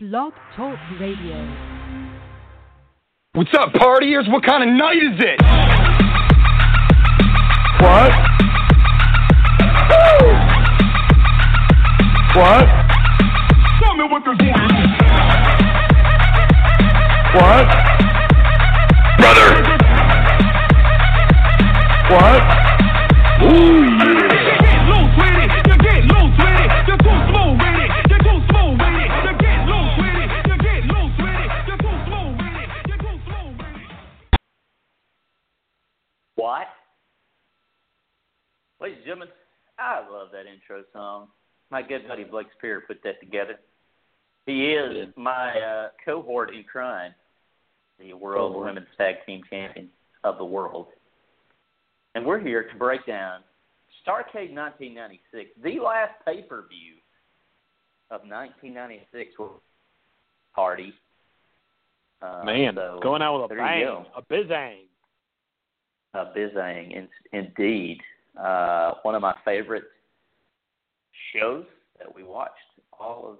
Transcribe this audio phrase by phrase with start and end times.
[0.00, 1.42] Blog Talk Radio.
[3.32, 4.30] What's up, partiers?
[4.30, 5.40] What kind of night is it?
[7.82, 8.12] What?
[9.90, 10.38] Woo!
[12.38, 12.66] What?
[13.80, 14.90] Tell me what this one is.
[17.34, 17.66] What?
[19.18, 19.50] Brother.
[22.14, 22.40] What?
[23.42, 24.37] Ooh, yeah.
[40.28, 41.28] Love that intro song.
[41.70, 43.58] My good buddy Blake Spear put that together.
[44.44, 47.14] He is my uh, cohort in crime,
[47.98, 48.66] the World Cohort.
[48.66, 49.88] Women's Tag Team Champion
[50.24, 50.88] of the world.
[52.14, 53.40] And we're here to break down
[54.06, 56.96] Starrcade 1996, the last pay per view
[58.10, 59.50] of 1996 with
[60.52, 60.92] Hardy.
[62.20, 64.80] Uh, Man, so going out with a bang, a bizang.
[66.12, 67.98] uh, Bizang, in, indeed.
[68.38, 69.84] Uh, one of my favorite
[71.34, 71.64] shows
[71.98, 72.54] that we watched
[72.98, 73.38] all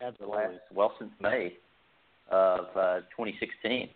[0.00, 1.54] of the last, well, since May
[2.30, 3.88] of uh, 2016.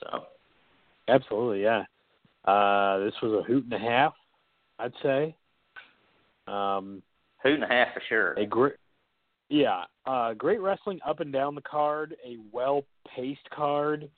[0.00, 0.24] So,
[1.08, 1.84] Absolutely, yeah.
[2.44, 4.14] Uh, this was a hoot and a half,
[4.78, 5.34] I'd say.
[6.46, 7.02] Um,
[7.42, 8.32] hoot and a half for sure.
[8.34, 8.74] a great,
[9.48, 12.16] yeah, uh, great wrestling up and down the card.
[12.24, 14.08] A well-paced card.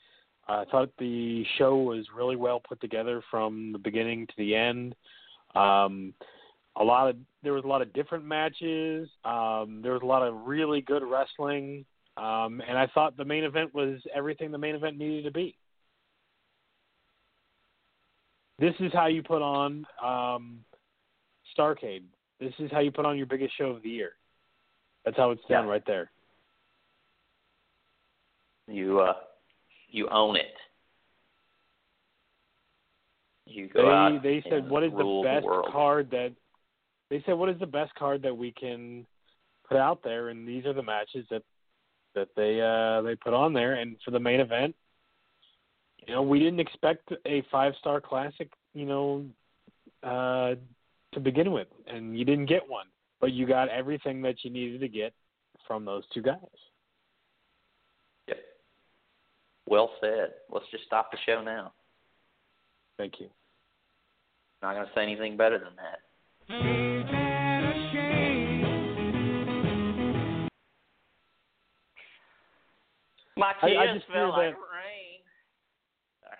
[0.48, 4.94] I thought the show was really well put together from the beginning to the end.
[5.54, 6.14] Um,
[6.76, 9.08] a lot of there was a lot of different matches.
[9.24, 11.84] Um, there was a lot of really good wrestling,
[12.16, 15.54] um, and I thought the main event was everything the main event needed to be.
[18.58, 20.64] This is how you put on um,
[21.56, 22.02] Starrcade.
[22.40, 24.12] This is how you put on your biggest show of the year.
[25.04, 25.70] That's how it's done Yeah.
[25.70, 26.10] right there.
[28.66, 29.14] You uh,
[29.88, 30.54] you own it.
[33.46, 35.68] You go They out they said what is the best world.
[35.72, 36.32] card that
[37.10, 39.06] they said what is the best card that we can
[39.66, 40.28] put out there?
[40.28, 41.42] And these are the matches that
[42.14, 43.74] that they uh they put on there.
[43.74, 44.74] And for the main event
[46.06, 49.24] you know we didn't expect a five star classic you know
[50.02, 50.54] uh
[51.14, 51.68] to begin with.
[51.86, 52.86] And you didn't get one.
[53.20, 55.12] But you got everything that you needed to get
[55.66, 56.36] from those two guys
[58.28, 58.38] Yep.
[59.68, 60.30] Well said.
[60.50, 61.72] Let's just stop the show now.
[62.96, 63.28] thank you
[64.62, 66.98] Not going to say anything better than that.
[73.36, 74.64] My I- kids I just feel feel like that- rain.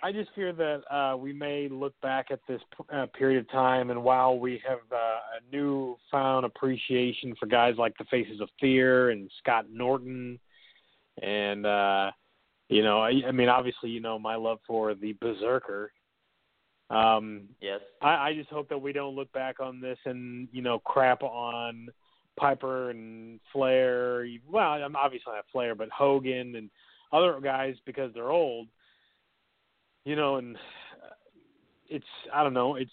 [0.01, 2.61] I just fear that uh, we may look back at this
[2.93, 7.95] uh, period of time, and while we have uh, a newfound appreciation for guys like
[7.99, 10.39] the Faces of Fear and Scott Norton,
[11.21, 12.13] and uh,
[12.69, 15.93] you know, I, I mean, obviously, you know, my love for the Berserker.
[16.91, 17.81] Um, Yes.
[18.01, 21.23] I, I just hope that we don't look back on this and you know crap
[21.23, 21.89] on
[22.39, 24.27] Piper and Flair.
[24.51, 26.71] Well, I'm obviously not Flair, but Hogan and
[27.13, 28.69] other guys because they're old.
[30.05, 30.57] You know, and
[31.91, 32.77] it's I don't know.
[32.77, 32.91] It's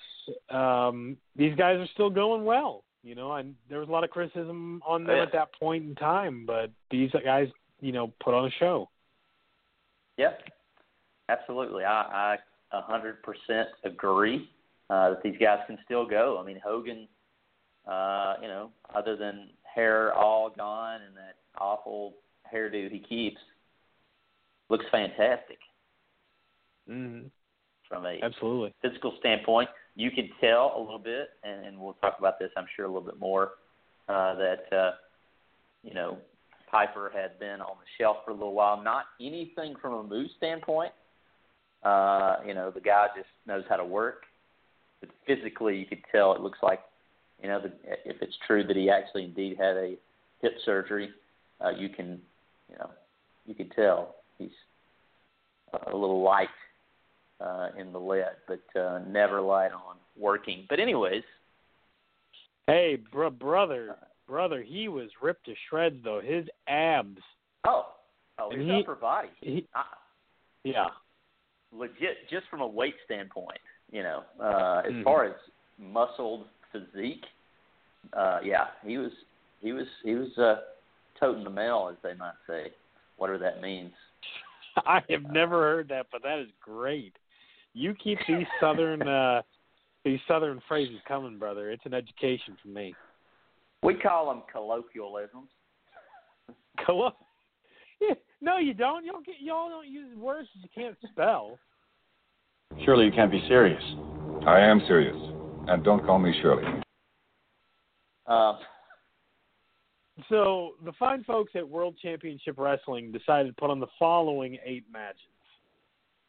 [0.50, 2.84] um these guys are still going well.
[3.03, 5.24] You know, and there was a lot of criticism on them Yeah.
[5.24, 7.47] at that point in time, but these guys,
[7.80, 8.90] you know, put on a show.
[10.17, 10.39] Yep.
[11.29, 11.83] Absolutely.
[11.83, 12.37] I I
[12.77, 14.49] a hundred percent agree
[14.89, 16.37] uh, that these guys can still go.
[16.41, 17.07] I mean Hogan,
[17.87, 22.13] uh, you know, other than hair all gone and that awful
[22.51, 23.41] hairdo he keeps,
[24.69, 25.57] looks fantastic
[26.89, 27.27] Mm-hmm.
[27.89, 28.73] from a Absolutely.
[28.81, 29.69] physical standpoint.
[29.95, 32.87] You can tell a little bit, and, and we'll talk about this, I'm sure, a
[32.87, 33.53] little bit more.
[34.07, 34.91] Uh, that uh,
[35.81, 36.17] you know,
[36.75, 38.81] Piper had been on the shelf for a little while.
[38.84, 40.91] Not anything from a move standpoint.
[41.84, 44.24] Uh, you know, the guy just knows how to work.
[45.00, 46.81] But physically, you could tell it looks like,
[47.41, 47.72] you know, the,
[48.03, 49.95] if it's true that he actually indeed had a
[50.42, 51.12] hip surgery,
[51.63, 52.19] uh, you can,
[52.69, 52.89] you know,
[53.45, 54.50] you could tell he's
[55.88, 56.50] a little light
[57.39, 60.66] uh, in the lead, but uh, never light on working.
[60.68, 61.24] But anyways,
[62.68, 63.95] Hey, bro, brother,
[64.27, 66.22] brother, he was ripped to shreds though.
[66.22, 67.19] His abs,
[67.66, 67.88] oh,
[68.39, 69.83] oh, his he- upper body, he, uh,
[70.63, 70.88] yeah,
[71.72, 73.60] legit, just from a weight standpoint,
[73.92, 75.04] you know, uh, as Mhm.
[75.04, 75.36] far as
[75.77, 77.25] muscled physique,
[78.13, 79.12] uh, yeah, he was,
[79.62, 80.62] he was, he was uh,
[81.19, 82.71] toting the mail, as they might say,
[83.18, 83.94] whatever that means.
[84.86, 87.16] I have never heard that, but that is great.
[87.74, 89.42] You keep these southern uh
[90.04, 91.71] these southern phrases coming, brother.
[91.71, 92.94] It's an education for me.
[93.85, 95.49] We call them colloquialisms.
[96.85, 97.15] Collo-
[98.41, 99.05] no, you don't.
[99.05, 99.35] You don't get.
[99.39, 101.59] Y'all don't use words you can't spell.
[102.83, 103.83] Surely you can't be serious.
[104.47, 105.15] I am serious.
[105.67, 106.65] And don't call me Shirley.
[108.27, 108.57] Um,
[110.29, 114.85] So the fine folks at World Championship Wrestling decided to put on the following eight
[114.91, 115.21] matches: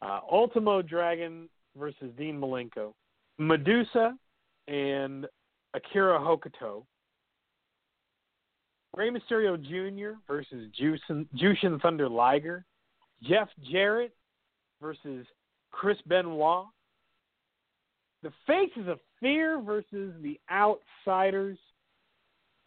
[0.01, 2.93] uh, Ultimo Dragon versus Dean Malenko,
[3.39, 4.13] Madusa
[4.67, 5.25] and
[5.73, 6.83] Akira Hokuto,
[8.97, 10.17] Rey Mysterio Jr.
[10.27, 12.65] versus Jushin, Thunder Liger,
[13.21, 14.11] Jeff Jarrett
[14.81, 15.27] versus
[15.69, 16.65] Chris Benoit,
[18.23, 21.59] the Faces of Fear versus the Outsiders.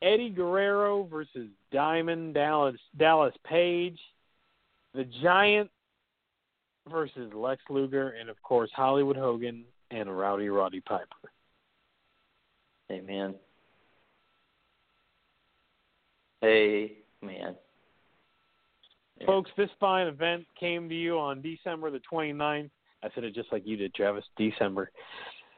[0.02, 3.98] Eddie Guerrero versus Diamond Dallas Dallas Page,
[4.94, 5.68] the Giant
[6.90, 11.04] versus Lex Luger, and of course Hollywood Hogan and Rowdy Roddy Piper.
[12.90, 13.04] amen.
[13.06, 13.34] Hey, man.
[16.42, 17.52] Yeah.
[19.26, 22.70] Folks, this fine event came to you on December the 29th.
[23.02, 24.24] I said it just like you did, Travis.
[24.36, 24.90] December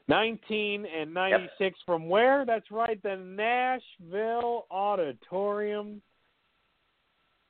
[0.09, 2.45] 19 and 96 from where?
[2.45, 6.03] That's right, the Nashville Auditorium,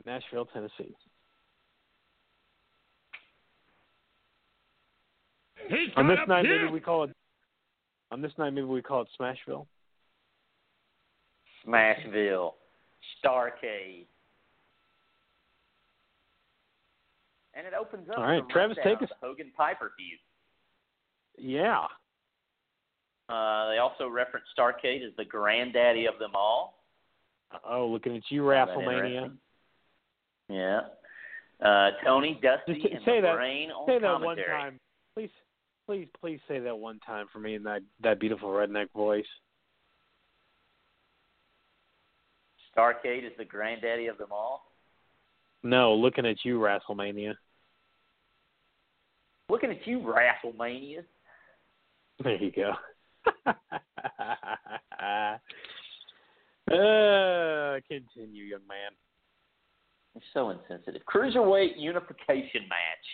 [0.05, 0.94] Nashville, Tennessee.
[5.96, 7.11] On this night, maybe we call it.
[8.11, 9.67] On this night, maybe we call it Smashville.
[11.67, 12.52] Smashville,
[13.23, 14.07] Starrcade.
[17.55, 20.19] And it opens up All right, Travis, take us- Hogan Piper feud.
[21.37, 21.87] Yeah.
[23.29, 26.83] Uh, they also reference Starrcade as the granddaddy of them all.
[27.65, 28.69] Oh, looking at you, that
[30.49, 30.89] Yeah.
[31.61, 34.81] Uh, Tony, Dusty, Just and say the that- Brain on Say that one time,
[35.15, 35.31] please.
[35.87, 39.27] Please, please say that one time for me in that that beautiful redneck voice.
[42.77, 44.73] Starrcade is the granddaddy of them all.
[45.63, 47.35] No, looking at you, Rafflemania.
[49.49, 51.05] Looking at you, Wrestlemania.
[52.23, 52.73] There you go.
[53.47, 53.53] uh,
[57.89, 58.93] continue, young man.
[60.15, 61.03] You're so insensitive.
[61.13, 63.07] Cruiserweight unification match.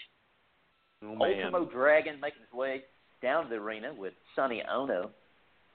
[1.04, 1.52] Oh man.
[1.52, 2.84] Ultimo Dragon making his way
[3.22, 5.08] down to the arena with Sonny Onoo.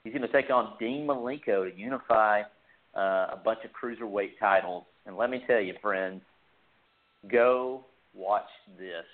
[0.03, 2.43] He's going to take on Dean Malenko to unify
[2.95, 4.83] uh, a bunch of cruiserweight titles.
[5.05, 6.21] And let me tell you, friends,
[7.31, 8.47] go watch
[8.77, 9.05] this.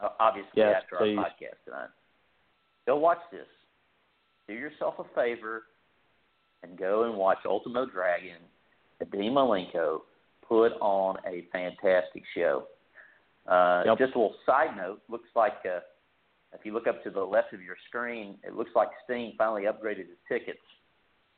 [0.00, 1.18] Uh, obviously, Yes, after please.
[1.18, 1.88] our podcast tonight,
[2.86, 3.46] go watch this.
[4.46, 5.64] Do yourself a favor
[6.62, 8.36] and go and watch Ultimo Dragon
[9.12, 10.00] Dean Malenko
[10.46, 12.64] put on a fantastic show.
[13.46, 13.98] Uh, Yep.
[13.98, 15.80] Just a little side note, looks like uh,
[16.52, 19.62] if you look up to the left of your screen, it looks like Sting finally
[19.64, 20.58] upgraded his tickets.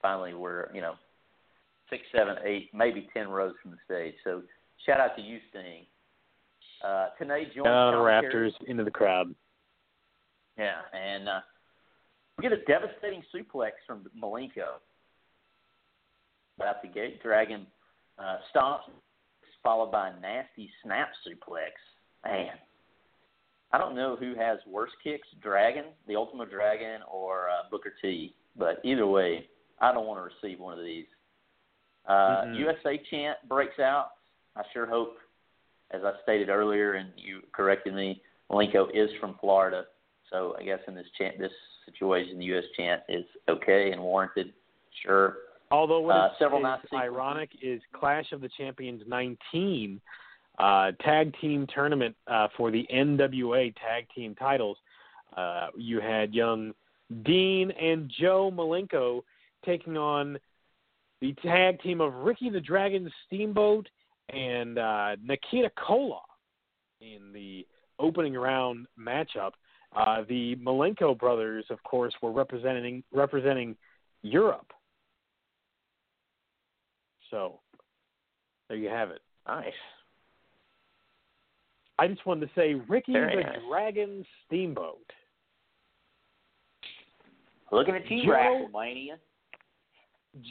[0.03, 0.95] Finally, we're you know
[1.91, 4.15] six, seven, eight, maybe ten rows from the stage.
[4.25, 4.43] So
[4.87, 5.85] shout out to you, Sting.
[6.83, 8.23] Uh, Tenay Uh, commentary.
[8.23, 9.35] Raptors into the crowd.
[10.57, 11.41] Yeah, and uh,
[12.39, 14.79] we get a devastating suplex from Malenko.
[16.63, 17.67] Out the gate, Dragon
[18.19, 18.81] uh, stomps,
[19.63, 21.73] followed by a nasty snap suplex.
[22.23, 22.53] Man,
[23.73, 28.35] I don't know who has worse kicks, Dragon, the Ultimate Dragon, or uh, Booker T.
[28.57, 29.47] But either way,
[29.81, 31.07] I don't want to receive one of these.
[32.07, 32.57] Uh, Mhm.
[32.57, 34.13] USA chant breaks out.
[34.57, 35.19] I sure hope,
[35.91, 39.87] as I stated earlier, and you corrected me, Malenko is from Florida,
[40.29, 41.53] so I guess in this chant, this
[41.85, 42.65] situation, the U.S.
[42.77, 44.53] chant is okay and warranted.
[45.03, 45.39] Sure.
[45.71, 50.01] Although what Uh, is, several is ironic is Clash of the Champions 19
[50.59, 54.79] uh, tag team tournament uh, for the NWA tag team titles.
[55.37, 56.75] Uh, you had young
[57.23, 59.23] Dean and Joe Malenko
[59.65, 60.39] taking on
[61.21, 63.89] the tag team of Ricky the Dragon Steamboat
[64.31, 66.21] and uh, Nikita Koloff
[67.01, 67.67] in the
[67.99, 69.53] opening round matchup.
[69.95, 73.77] Uh, the Malenko brothers, of course, were representing representing
[74.23, 74.73] Europe.
[77.31, 77.61] So
[78.69, 79.21] there you have it.
[79.47, 79.73] Nice.
[81.99, 83.59] I just wanted to say Ricky Very the nice.
[83.69, 84.99] Dragon Steamboat.
[87.73, 89.17] Looking at Joe- WrestleMania.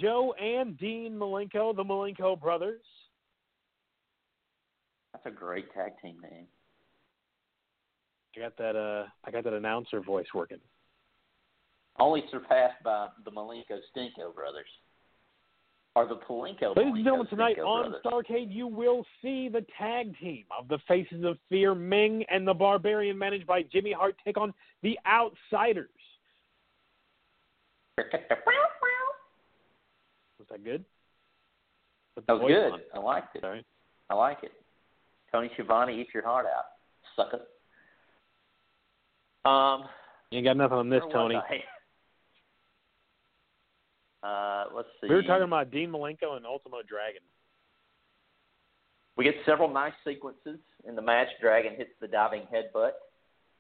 [0.02, 2.82] Joe and Dean Malenko, the Malenko brothers.
[5.14, 6.46] That's a great tag team name.
[8.36, 10.60] I got that uh I got that announcer voice working.
[12.00, 14.68] Only surpassed by the Malenko Stinko brothers.
[15.96, 18.30] Are the Palenko Ladies and gentlemen, tonight Stinko on brothers.
[18.30, 22.54] Starrcade you will see the tag team of the Faces of Fear, Ming and the
[22.54, 25.90] Barbarian managed by Jimmy Hart take on the Outsiders.
[30.40, 30.84] Was that good?
[32.16, 32.72] Put That was good.
[32.74, 32.80] on.
[32.94, 33.42] I liked it.
[33.42, 33.66] Sorry.
[34.10, 34.52] I like it.
[35.32, 36.66] Tony Schiavone, eat your heart out,
[37.16, 37.42] sucker.
[39.48, 39.84] Um,
[40.32, 41.36] You ain't got nothing on this, Tony.
[41.36, 41.64] I?
[44.22, 45.08] Uh, let's see.
[45.08, 47.22] We were talking about Dean Malenko and Ultimo Dragon.
[49.16, 51.30] We get several nice sequences in the match.
[51.40, 52.92] Dragon hits the diving headbutt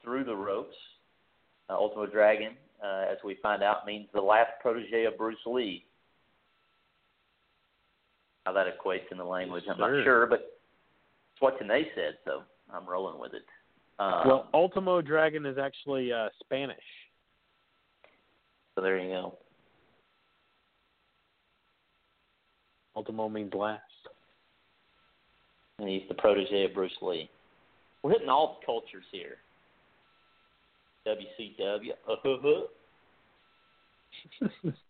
[0.03, 0.75] through the ropes.
[1.69, 5.85] Uh, Ultimo Dragon, uh, as we find out, means the last protege of Bruce Lee.
[8.49, 9.97] How that equates in the language, I'm Sure.
[9.97, 12.41] not sure, but it's what Tenay said, so
[12.73, 13.45] I'm rolling with it.
[13.99, 16.83] Um, well, Ultimo Dragon is actually uh, Spanish.
[18.73, 19.37] so there you go.
[22.95, 23.83] Ultimo means last.
[25.77, 27.29] And he's the protege of Bruce Lee.
[28.01, 29.37] We're hitting all the cultures here.
[31.05, 31.91] WCW.
[32.07, 32.65] Uh-huh.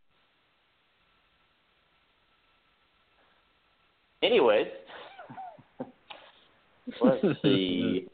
[4.22, 4.68] Anyways,
[7.02, 8.08] let's see.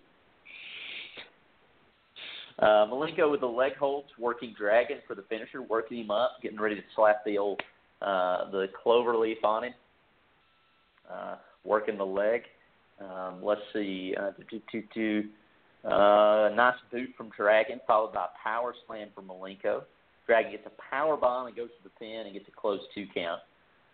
[2.60, 6.60] Uh, Malenko with the leg holds, working Dragon for the finisher, working him up, getting
[6.60, 7.62] ready to slap the old
[8.02, 9.74] uh, the clover leaf on him,
[11.12, 12.42] uh, working the leg.
[13.02, 15.90] Um, let's see, uh, do, do, do, do.
[15.90, 19.84] Uh, nice boot from Dragon, followed by a power slam from Malenko.
[20.26, 23.06] Dragon gets a power bomb and goes to the pin and gets a close two
[23.14, 23.42] count.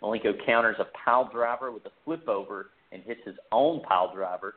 [0.02, 4.56] Malenko counters a pile driver with a flip over and hits his own pile driver.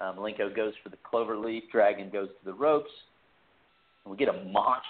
[0.00, 1.64] Uh, Malenko goes for the clover leaf.
[1.70, 2.90] Dragon goes to the ropes.
[4.04, 4.82] And we get a monster,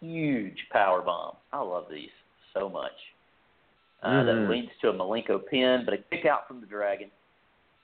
[0.00, 1.36] huge power bomb.
[1.52, 2.10] I love these
[2.54, 2.92] so much.
[4.02, 4.26] Uh, Mhm.
[4.26, 7.10] That leads to a Malenko pin, but a kick out from the Dragon.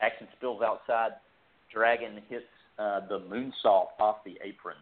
[0.01, 1.13] Action spills outside.
[1.71, 2.47] Dragon hits
[2.79, 4.77] uh, the moonsault off the apron,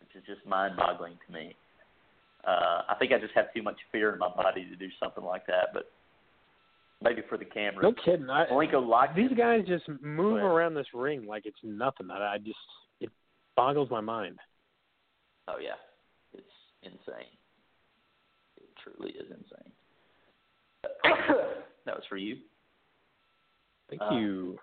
[0.00, 1.54] which is just mind-boggling to me.
[2.46, 5.22] Uh, I think I just have too much fear in my body to do something
[5.24, 5.90] like that, but
[7.02, 7.82] maybe for the camera.
[7.82, 8.30] No kidding.
[8.30, 12.10] I, Malenko locked these in- guys just move around this ring like it's nothing.
[12.10, 12.56] I, I just
[13.00, 13.10] it
[13.56, 14.38] boggles my mind.
[15.48, 15.74] Oh yeah,
[16.32, 16.46] it's
[16.82, 17.26] insane.
[18.56, 19.72] It truly is insane.
[21.84, 22.36] that was for you.
[23.90, 24.58] Thank Uh, you.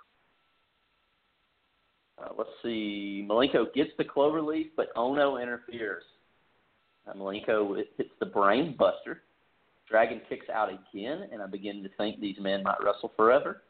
[2.19, 3.27] Uh, let's see.
[3.29, 6.01] Malenko gets the clover leaf, but Onoo interferes.
[7.15, 9.21] Malenko hits the brain buster.
[9.89, 13.61] Dragon kicks out again, and I begin to think these men might wrestle forever.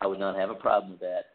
[0.00, 1.26] I would not have a problem with that.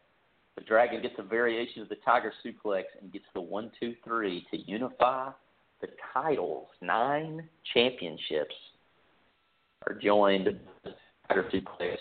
[0.55, 4.45] But Dragon gets a variation of the Tiger suplex and gets the one, two, three
[4.51, 5.31] to unify
[5.81, 6.67] the titles.
[6.81, 8.55] Nine championships
[9.87, 10.91] are joined in the
[11.27, 11.95] Tiger suplex.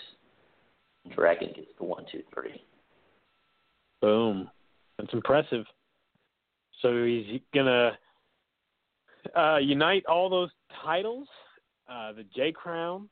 [1.15, 2.61] Dragon gets the one, two, three.
[4.01, 4.49] Boom.
[4.97, 5.65] That's impressive.
[6.81, 7.97] So he's gonna
[9.35, 10.49] uh, unite all those
[10.83, 11.27] titles,
[11.89, 13.09] uh, the J Crown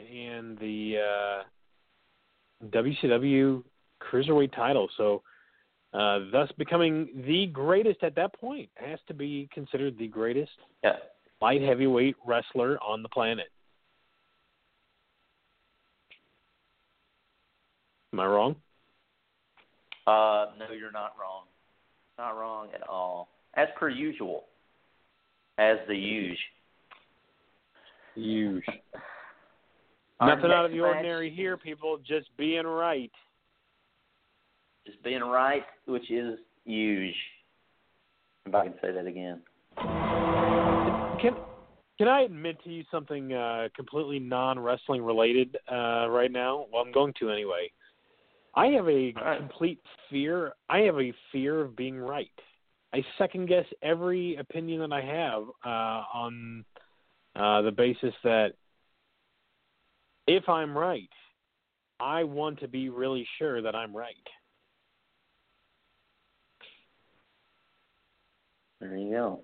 [0.00, 3.62] and the uh, WCW
[4.00, 4.88] Cruiserweight title.
[4.96, 5.22] So,
[5.92, 8.68] uh, thus becoming the greatest at that point.
[8.76, 10.52] Has to be considered the greatest
[10.82, 10.98] Yeah.
[11.40, 13.48] light heavyweight wrestler on the planet.
[18.12, 18.56] Am I wrong?
[20.06, 21.44] Uh, no, you're not wrong.
[22.16, 23.28] Not wrong at all.
[23.54, 24.47] As per usual.
[25.58, 26.36] As the usual.
[28.14, 28.64] Huge.
[30.20, 31.98] Nothing out of next the match ordinary here, is people.
[31.98, 33.10] Just being right.
[34.86, 37.14] Just being right, which is huge.
[38.46, 39.42] If I can say that again.
[41.20, 41.36] Can
[41.98, 46.66] can I admit to you something uh, completely non wrestling related uh, right now?
[46.72, 47.70] Well, I'm going to anyway.
[48.54, 49.38] I have a All right.
[49.38, 50.52] complete fear.
[50.68, 52.28] I have a fear of being right.
[52.92, 56.64] I second guess every opinion that I have uh, on
[57.36, 58.52] uh, the basis that
[60.26, 61.08] if I'm right,
[62.00, 64.14] I want to be really sure that I'm right.
[68.80, 69.40] There you go.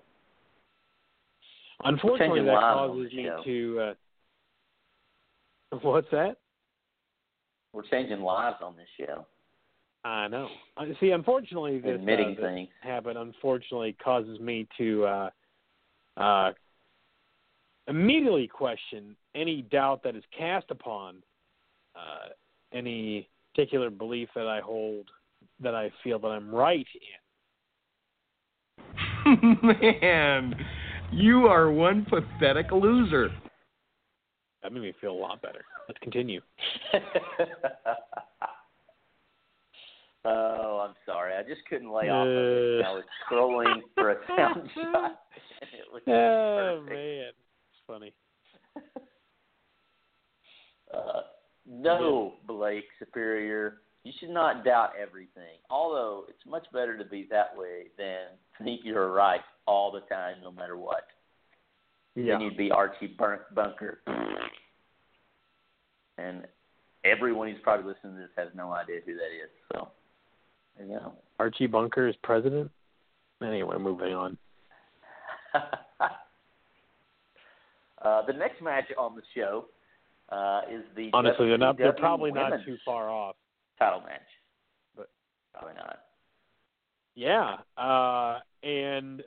[1.83, 3.79] Unfortunately, that causes me to.
[5.71, 6.37] Uh, what's that?
[7.73, 9.25] We're changing lives on this show.
[10.05, 10.47] I know.
[10.77, 12.69] Uh, See, unfortunately, this, Admitting uh, this things.
[12.81, 15.29] habit unfortunately causes me to uh,
[16.15, 16.51] uh,
[17.87, 21.23] immediately question any doubt that is cast upon
[21.95, 22.29] uh,
[22.71, 25.09] any particular belief that I hold
[25.59, 26.85] that I feel that I'm right
[29.25, 29.57] in.
[30.01, 30.53] Man,
[31.11, 33.31] you are one pathetic loser.
[34.61, 35.65] That made me feel a lot better.
[35.87, 36.41] Let's continue.
[40.25, 41.33] oh, I'm sorry.
[41.35, 42.85] I just couldn't lay off of it.
[42.85, 42.89] Uh.
[42.89, 45.19] I was scrolling for a sound shot.
[46.07, 46.89] Oh perfect.
[46.89, 48.13] man, it's funny.
[51.67, 53.81] know Blake Superior.
[54.03, 55.57] You should not doubt everything.
[55.69, 58.27] Although it's much better to be that way than
[58.63, 61.07] think you're right all the time, no matter what.
[62.15, 62.33] Yeah.
[62.33, 63.99] Then you'd be Archie Bun- Bunker.
[66.17, 66.43] And
[67.03, 69.49] everyone who's probably listening to this has no idea who that is.
[69.73, 69.89] So,
[70.79, 70.99] you.
[71.39, 72.71] Archie Bunker is president.
[73.41, 74.37] Anyway, moving on.
[78.01, 79.65] uh, the next match on the show
[80.29, 81.77] uh, is the Honestly, they're not.
[81.77, 83.35] They're probably not too far off.
[83.77, 84.21] title match,
[84.95, 85.09] But-
[85.53, 85.99] probably not.
[87.17, 89.23] Yeah, uh, and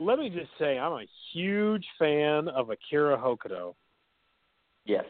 [0.00, 3.74] let me just say, I'm a huge fan of Akira Hokuto.
[4.84, 5.04] Yes.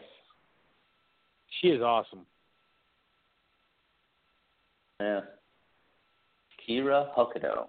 [1.61, 2.25] She is awesome.
[4.99, 5.21] Yeah.
[6.69, 7.67] Kira Hokuto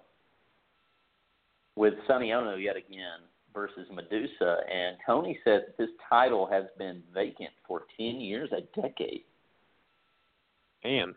[1.75, 3.21] with Sonny Onoo yet again
[3.53, 8.61] versus Madusa, and Tony says that this title has been vacant for ten years, a
[8.79, 9.23] decade.
[10.83, 11.15] Man,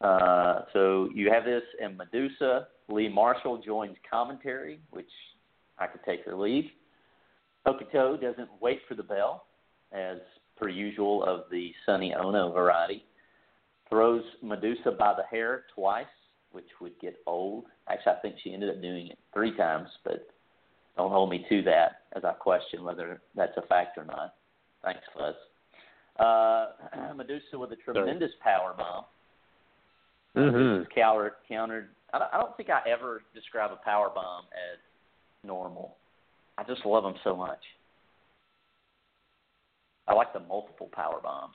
[0.00, 5.10] Uh, so you have this, and Madusa, Lee Marshall joins commentary, which
[5.78, 6.64] I could take or leave.
[7.66, 9.44] Hokuto doesn't wait for the bell,
[9.92, 10.18] as
[10.56, 13.04] per usual of the Sonny Onoo variety.
[13.90, 16.06] Throws Madusa by the hair twice,
[16.52, 17.64] which would get old.
[17.88, 20.28] Actually, I think she ended up doing it three times, but
[20.96, 24.34] don't hold me to that, as I question whether that's a fact or not.
[24.84, 25.34] Thanks, Fuzz.
[26.18, 26.66] Uh,
[27.14, 29.04] Madusa with a tremendous power bomb
[30.36, 30.82] mm-hmm.
[30.82, 31.32] is countered.
[31.48, 31.88] countered.
[32.12, 34.78] I don't, I don't think I ever describe a power bomb as
[35.44, 35.96] normal.
[36.58, 37.60] I just love them so much.
[40.08, 41.54] I like the multiple power bombs.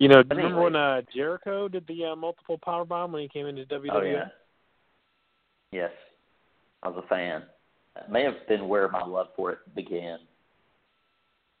[0.00, 3.28] You know, But remember when uh, Jericho did the uh, multiple power bomb when he
[3.28, 3.90] came into WWE?
[3.92, 4.28] Oh yeah.
[5.70, 5.90] Yes,
[6.82, 7.42] I was a fan.
[7.94, 10.18] That may have been where my love for it began.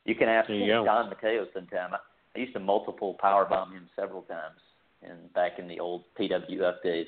[0.06, 0.66] You can ask you.
[0.66, 1.90] Don Mateo sometime.
[1.92, 1.98] I,
[2.34, 4.58] I used to multiple power bomb him several times,
[5.02, 7.06] and back in the old PWF days.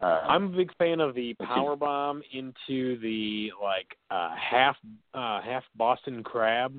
[0.00, 4.76] Um, I'm a big fan of the power bomb into the like uh, half
[5.14, 6.74] uh, half Boston crab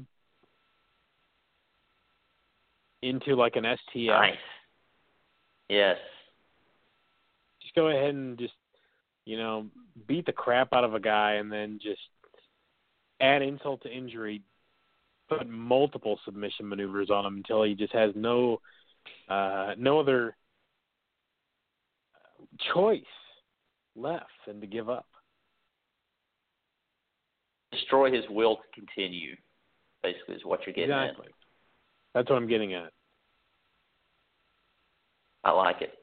[3.01, 4.07] into like an STF.
[4.07, 4.35] nice.
[5.69, 5.97] Yes.
[7.61, 8.53] Just go ahead and just
[9.25, 9.67] you know
[10.07, 12.01] beat the crap out of a guy and then just
[13.21, 14.41] add insult to injury,
[15.27, 18.59] put multiple submission maneuvers on him until he just has no
[19.29, 20.35] uh, no other
[22.73, 23.01] choice
[23.95, 25.05] left than to give up.
[27.71, 29.35] destroy his will to continue.
[30.01, 31.27] Basically, is what you're getting Exactly.
[32.13, 32.91] That's what I'm getting at.
[35.43, 35.93] I like it.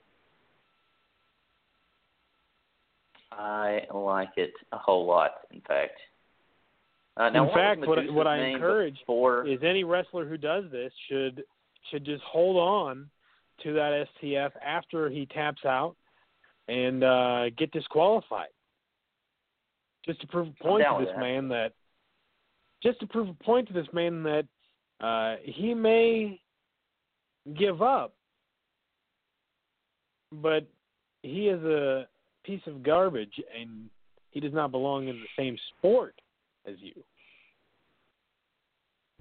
[3.33, 5.33] I like it a whole lot.
[5.53, 5.99] In fact.
[7.17, 10.37] Uh, now, In what fact, what I- what I encourage before, Is any wrestler who
[10.37, 11.45] does this should
[11.91, 13.09] should just hold on
[13.59, 15.97] to that STF after he taps out
[16.69, 18.49] and uh, get disqualified.
[20.05, 21.21] Just to prove a point to this that.
[21.21, 21.73] man that
[22.83, 24.47] just to prove a point to this man that
[25.01, 26.41] uh, he may
[27.59, 28.15] give up,
[30.33, 30.67] but
[31.23, 32.07] he is a
[32.45, 33.89] piece of garbage and
[34.31, 36.15] he does not belong in the same sport
[36.67, 36.93] as you.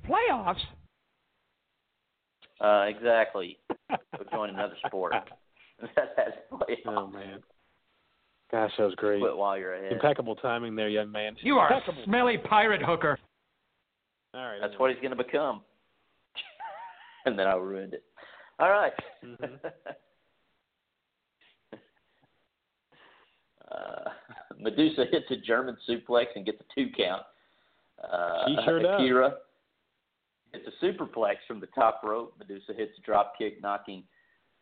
[0.08, 0.60] Playoffs?
[2.62, 3.58] uh, exactly,
[3.90, 3.98] go
[4.32, 5.14] join another sport.
[5.96, 6.32] That's.
[6.88, 7.40] Oh man.
[8.52, 9.20] Gosh, that was great.
[9.22, 9.92] Quit while you're ahead.
[9.92, 11.36] Impeccable timing there, young man.
[11.42, 12.04] You are a Impeccable.
[12.06, 13.18] smelly pirate hooker.
[14.36, 14.60] All right.
[14.62, 15.62] That's what he's going to become.
[17.26, 18.04] and then I ruined it.
[18.60, 18.94] All right.
[19.24, 19.60] Mhm.
[23.72, 24.10] uh,
[24.62, 27.24] Madusa hits a German suplex and gets a two count.
[28.04, 29.00] Uh, She sure does.
[29.02, 29.36] Akira
[30.54, 32.34] hits a superplex from the top rope.
[32.40, 34.04] Madusa hits a drop kick, knocking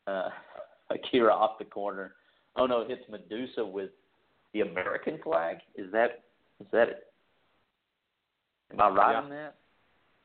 [0.08, 0.30] uh,
[0.92, 2.14] Akira off the corner.
[2.56, 3.90] Oh no, hits Madusa with
[4.54, 5.58] the American flag.
[5.76, 6.24] Is that
[6.60, 7.08] is that it?
[8.72, 9.20] Am I right Yeah.
[9.22, 9.56] on that?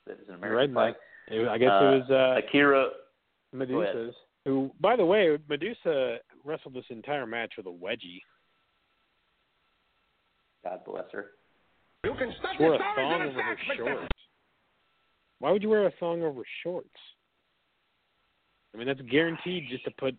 [0.08, 0.94] That is an American right, flag.
[0.94, 1.38] Mike.
[1.38, 2.90] It- I guess Uh, it was uh, Akira.
[3.54, 4.14] Madusa's.
[4.44, 8.20] Who, by the way, Madusa wrestled this entire match with a wedgie.
[10.64, 11.32] God bless her.
[12.04, 14.08] You can stuff She wore a thong over her shorts.
[15.40, 16.88] Why would you wear a thong over shorts?
[18.74, 20.14] I mean, that's guaranteed just to put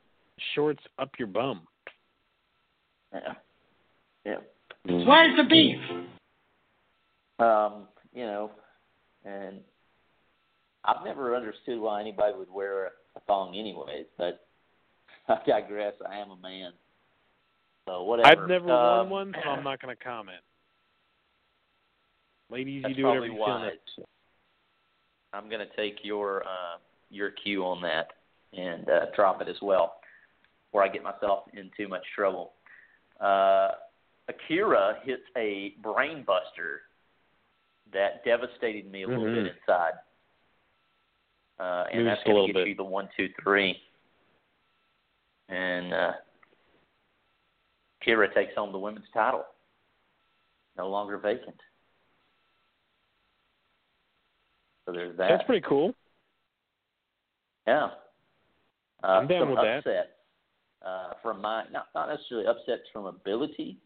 [0.54, 1.68] shorts up your bum.
[3.14, 3.34] Yeah.
[4.26, 4.38] Yeah.
[4.86, 5.80] Where's the beef?
[7.40, 8.52] Um, you know,
[9.26, 9.62] and
[10.90, 14.46] I've never understood why anybody would wear a, a thong anyways, but
[15.28, 15.94] I digress.
[16.10, 16.72] I am a man.
[17.88, 18.44] So whatever.
[18.44, 20.40] I've never um, worn one, so I'm not going to comment.
[22.52, 23.72] Ladies, you do whatever you wise.
[23.74, 24.08] necessary.
[25.34, 26.78] I'm going to take your uh,
[27.12, 28.08] your cue on that
[28.54, 29.96] and uh, drop it as well,
[30.68, 32.54] before I get myself in too much trouble.
[33.20, 33.70] Uh,
[34.28, 36.82] Akira hits a brain buster
[37.94, 39.36] that devastated me a little Mhm.
[39.46, 39.94] bit inside,
[41.60, 42.68] uh, and that's going to get bit.
[42.70, 43.76] you the one, two, three,
[45.50, 46.12] and uh,
[48.02, 49.44] Akira takes home the women's title.
[50.78, 51.56] No longer vacant.
[54.86, 55.30] So there's that.
[55.30, 55.94] That's pretty cool.
[57.68, 57.90] Yeah.
[59.04, 59.80] Uh, I'm down with that.
[59.80, 60.10] upsets
[60.86, 63.78] uh, from my not not necessarily upsets from ability,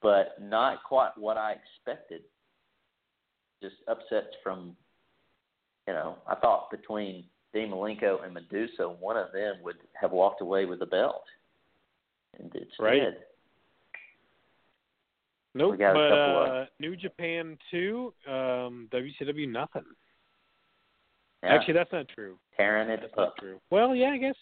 [0.00, 2.22] but not quite what I expected.
[3.62, 4.76] Just upsets from,
[5.88, 7.24] you know, I thought between
[7.54, 11.22] Dean Malenko and Madusa, one of them would have walked away with the belt,
[12.38, 13.00] and it's Right.
[15.54, 15.78] Nope.
[15.78, 19.82] Got a but uh, New Japan two, um, WCW nothing.
[21.42, 22.38] yeah, Actually, that's not true.
[22.54, 23.18] tearing it That's up.
[23.18, 23.58] not true.
[23.70, 24.34] Well, yeah, I guess.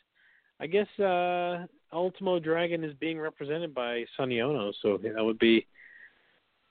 [0.59, 5.65] I guess uh, Ultimo Dragon is being represented by Sonny Onoo, so that would be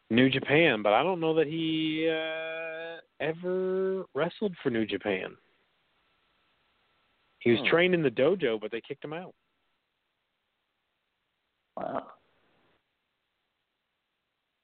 [0.10, 0.82] New Japan.
[0.84, 5.36] But I don't know that he uh, ever wrestled for New Japan.
[7.40, 7.68] He was Hmm.
[7.68, 9.34] trained in the dojo, but they kicked him out.
[11.78, 12.08] Wow.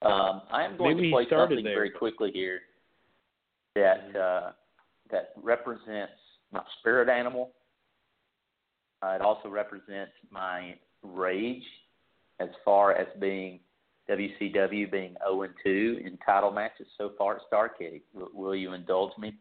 [0.04, 2.62] Um, I am going Maybe to play something there, very but- quickly here
[3.76, 4.52] that uh,
[5.12, 6.14] that represents
[6.52, 7.52] my spirit animal.
[9.04, 11.64] Uh, it also represents my rage
[12.40, 13.60] as far as being
[14.12, 18.02] WCW being 0 and 2 in title matches so far at Starrcade.
[18.14, 19.34] Will, will you indulge me?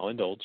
[0.00, 0.42] I'll indulge.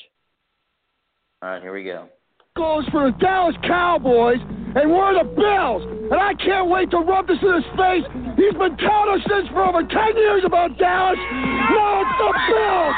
[1.42, 2.08] All right, here we go.
[2.56, 4.38] goes for the Dallas Cowboys,
[4.76, 5.82] and we're the Bills.
[6.12, 8.06] And I can't wait to rub this in his face.
[8.38, 11.18] He's been telling us this for over 10 years about Dallas.
[11.18, 12.96] Now it's the Bills.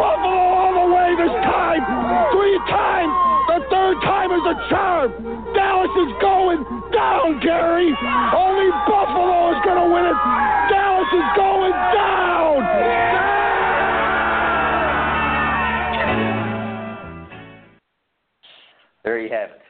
[0.00, 1.82] Buffalo all the way this time.
[2.32, 3.12] Three times.
[3.48, 5.10] The third time is a charm.
[5.54, 6.60] Dallas is going
[6.92, 7.88] down, Gary.
[8.36, 10.18] Only Buffalo is going to win it.
[10.68, 12.60] Dallas is going down.
[19.04, 19.62] There you have it.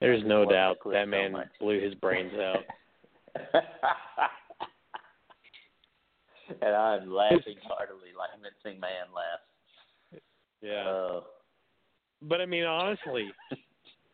[0.00, 1.48] There's no Love doubt clip that so man much.
[1.58, 2.64] blew his brains out.
[6.62, 10.22] and I'm laughing heartily like Mincing Man laughs.
[10.62, 10.88] Yeah.
[10.88, 11.20] Uh,
[12.22, 13.28] But I mean, honestly,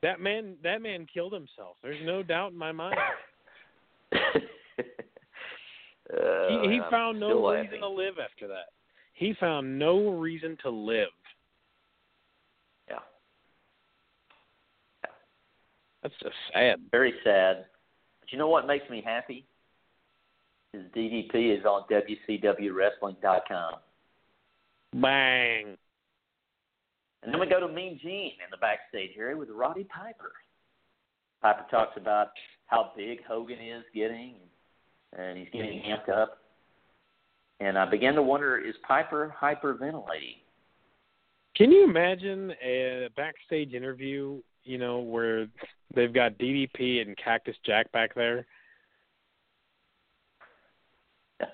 [0.03, 1.77] that man that man killed himself.
[1.83, 2.97] There's no doubt in my mind.
[4.12, 4.19] uh,
[6.49, 7.81] He he found no reason laughing.
[7.81, 8.67] to live after that.
[9.14, 11.09] He found no reason to live.
[12.88, 12.99] Yeah,
[16.03, 16.81] That's just sad.
[16.90, 17.64] very sad.
[18.21, 19.47] But you know what makes me happy?
[20.75, 23.75] Is DDP is on WCWWrestling.com.
[25.01, 25.77] Bang.
[27.25, 30.33] And then we go to Mean Gene in the backstage area with Roddy Piper.
[31.41, 32.29] Piper talks about
[32.67, 34.35] how big Hogan is getting,
[35.17, 36.39] and he's getting amped up.
[37.61, 40.37] And I began to wonder, is Piper hyperventilating?
[41.57, 45.47] Can you imagine a backstage interview, you know, where
[45.95, 48.45] they've got DDP and Cactus Jack back there?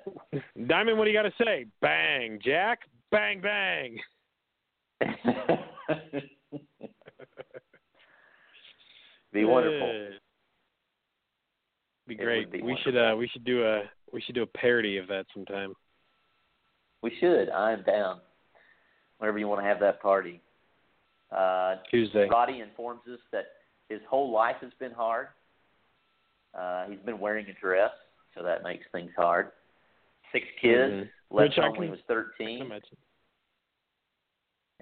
[0.66, 1.66] Diamond, what do you got to say?
[1.80, 2.80] Bang, Jack.
[3.10, 3.98] Bang, bang.
[9.32, 10.08] Be wonderful.
[12.06, 12.50] Be great.
[12.50, 13.82] be we should uh we should do a
[14.12, 15.74] we should do a parody of that sometime.
[17.02, 17.48] We should.
[17.50, 18.20] I'm down.
[19.18, 20.40] Whenever you want to have that party.
[21.30, 22.28] Uh, Tuesday.
[22.28, 23.44] Roddy informs us that
[23.88, 25.28] his whole life has been hard.
[26.58, 27.92] Uh, he's been wearing a dress,
[28.36, 29.52] so that makes things hard.
[30.32, 31.10] Six kids, Mhm.
[31.30, 32.82] left Which home when he was I can 13.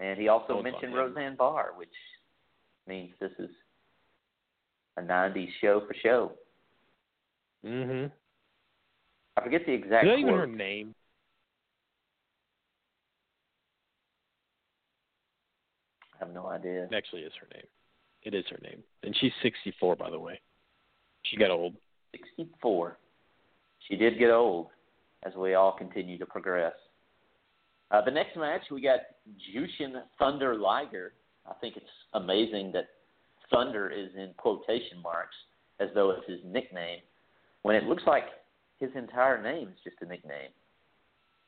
[0.00, 1.00] And he also Hold on, mentioned yeah.
[1.00, 1.88] Roseanne Barr, which
[2.86, 3.50] means this is
[4.96, 6.32] a 90s show for show.
[7.64, 8.12] Mhm.
[9.36, 10.04] I forget the exact.
[10.04, 10.94] Is that even her name?
[16.14, 16.84] I have no idea.
[16.84, 17.66] It actually is her name.
[18.22, 18.82] It is her name.
[19.02, 20.40] And she's 64 by the way.
[21.22, 21.76] She got old.
[22.12, 22.98] 64.
[23.80, 24.68] She did get old
[25.24, 26.74] as we all continue to progress.
[27.90, 29.00] Uh, the next match, we got
[29.54, 31.12] Jushin Thunder Liger.
[31.48, 32.88] I think it's amazing that
[33.50, 35.34] Thunder is in quotation marks
[35.80, 37.00] as though it's his nickname,
[37.62, 38.24] when it looks like
[38.78, 40.50] his entire name is just a nickname.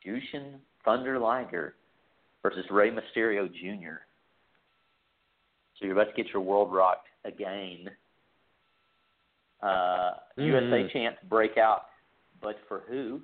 [0.07, 1.75] Jushin Thunder Liger
[2.43, 3.97] versus Rey Mysterio Jr.
[5.79, 7.91] So you're about to get your world rocked again.
[9.63, 10.47] Uh, Mhm.
[10.47, 11.91] USA chance break out,
[12.41, 13.23] but for who?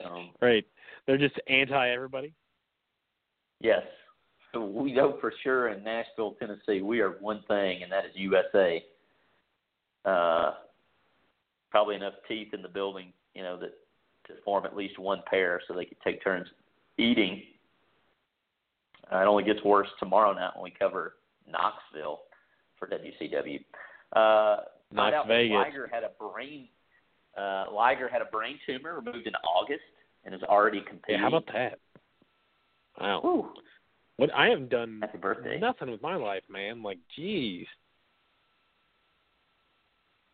[0.00, 0.10] Right.
[0.10, 0.66] Um, Right.
[1.06, 2.32] They're just anti everybody.
[3.60, 3.82] yes,
[4.52, 8.12] So we know for sure in Nashville, Tennessee, we are one thing, and that is
[8.14, 8.84] USA.
[10.04, 10.52] Uh,
[11.70, 13.72] probably enough teeth in the building, you know, that
[14.26, 16.46] to form at least one pair, so they could take turns
[16.98, 17.42] eating.
[19.12, 21.14] Uh, it only gets worse tomorrow night when we cover
[21.48, 22.20] Knoxville
[22.78, 23.58] for WCW.
[24.14, 25.56] Uh, Knox Vegas.
[25.56, 26.68] Liger had a brain.
[27.36, 29.80] Uh, Liger had a brain tumor removed in August
[30.24, 31.20] and is already Yeah, competing.
[31.20, 31.78] how about that?
[33.00, 33.20] Wow.
[33.22, 33.52] Whew.
[34.16, 35.58] What I haven't done Happy birthday.
[35.58, 36.82] nothing with my life, man.
[36.82, 37.66] Like, geez.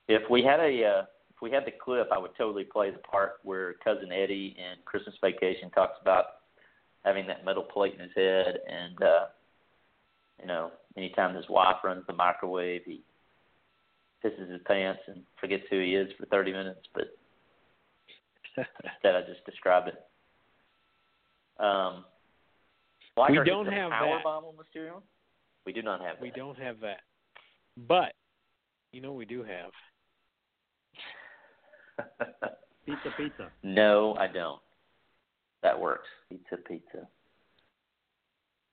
[0.09, 1.03] If we had a uh,
[1.35, 4.83] if we had the clip, I would totally play the part where cousin Eddie in
[4.85, 6.25] Christmas Vacation talks about
[7.05, 9.27] having that metal plate in his head, and uh,
[10.41, 13.03] you know, anytime his wife runs the microwave, he
[14.25, 16.81] pisses his pants and forgets who he is for 30 minutes.
[16.95, 17.05] But
[18.57, 21.63] instead, I just described it.
[21.63, 22.05] Um,
[23.17, 24.25] Liger We don't have power that.
[24.25, 25.03] bomb on Mysterio.
[25.65, 27.01] We do not have we don't have that.
[27.89, 28.13] But
[28.93, 29.71] you know what we do have.
[32.87, 33.51] Pizza, pizza.
[33.63, 34.61] No, I don't.
[35.63, 36.07] That works.
[36.31, 37.09] Pizza, pizza.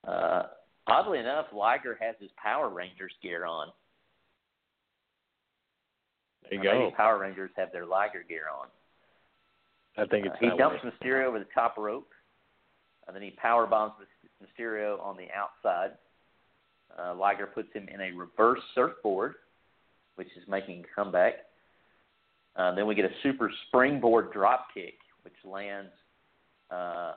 [0.08, 0.44] Uh,
[0.86, 3.70] oddly enough, Liger has his Power Rangers gear on.
[6.50, 6.92] There you go.
[6.96, 8.68] Power Rangers have their Liger gear on.
[9.98, 10.92] I think it's Uh, he dumps way.
[10.92, 12.12] Mysterio over the top rope,
[13.08, 13.94] and then he power bombs
[14.42, 15.98] Mysterio on the outside.
[16.98, 19.36] Uh, Liger puts him in a reverse surfboard,
[20.16, 21.46] which is making a comeback.
[22.56, 25.92] Uh, then we get a super springboard drop kick, which lands
[26.70, 27.14] uh,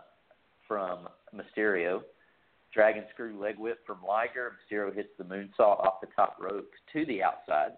[0.66, 2.02] from Mysterio.
[2.72, 4.56] Dragon screw leg whip from Liger.
[4.70, 7.72] Mysterio hits the moonsault off the top rope to the outside.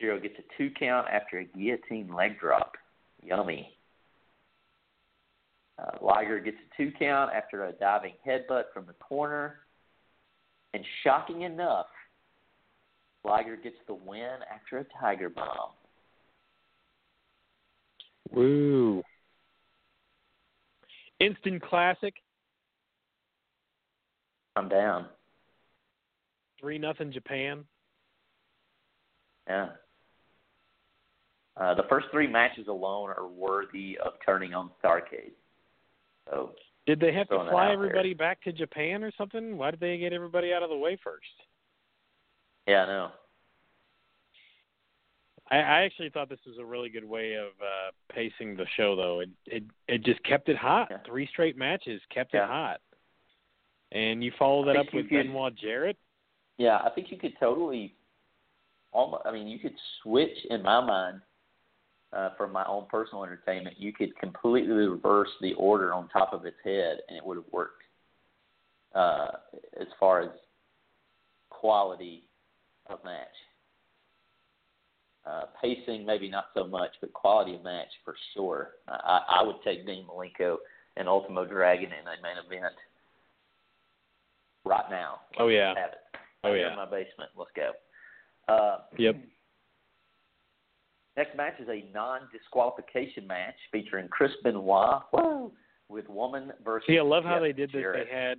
[0.00, 2.76] Mysterio gets a two count after a guillotine leg drop.
[3.22, 3.72] Yummy.
[5.78, 9.60] Uh, Liger gets a two count after a diving headbutt from the corner.
[10.74, 11.86] And shocking enough,
[13.24, 15.70] Liger gets the win after a tiger bomb.
[18.30, 19.02] Woo.
[21.20, 22.14] Instant classic.
[24.56, 25.06] I'm down.
[26.60, 27.64] Three nothing Japan.
[29.48, 29.68] Yeah.
[31.58, 35.32] Uh, the first three matches alone are worthy of turning on Starrcade.
[36.30, 36.52] So
[36.86, 39.56] Did they have to fly everybody back to Japan or something?
[39.56, 41.24] Why did they get everybody out of the way first?
[42.66, 43.10] yeah, I know.
[45.50, 48.94] I, I actually thought this was a really good way of uh pacing the show
[48.94, 49.20] though.
[49.20, 50.88] It it it just kept it hot.
[50.90, 50.98] Yeah.
[51.06, 52.44] Three straight matches kept Yeah.
[52.44, 52.80] it hot.
[53.92, 55.96] And you follow that up with could- Benoit Jarrett.
[56.58, 57.94] Yeah, I think you could totally.
[58.92, 61.20] Almost, I mean, you could switch in my mind
[62.12, 63.76] uh, for my own personal entertainment.
[63.78, 67.52] You could completely reverse the order on top of its head, and it would have
[67.52, 67.82] worked.
[68.94, 69.28] Uh,
[69.78, 70.30] as far as
[71.50, 72.24] quality
[72.86, 73.26] of match,
[75.26, 78.70] uh, pacing maybe not so much, but quality of match for sure.
[78.88, 80.56] I, I would take Dean Malenko
[80.96, 82.74] and Ultimo Dragon in a main event
[84.64, 85.20] right now.
[85.38, 85.68] Oh, Let's yeah.
[85.68, 86.20] have it.
[86.44, 86.70] Oh, yeah.
[86.70, 87.30] in my basement.
[87.36, 87.72] Let's go.
[88.52, 89.16] Uh, Yep.
[91.18, 95.50] Next match is a non-disqualification match featuring Chris Benoit woo,
[95.88, 96.86] with woman versus.
[96.86, 97.82] See, I love how they did this.
[97.92, 98.38] They had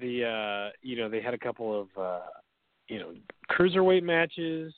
[0.00, 2.26] the uh you know, they had a couple of uh
[2.86, 3.12] you know,
[3.50, 4.72] cruiserweight matches.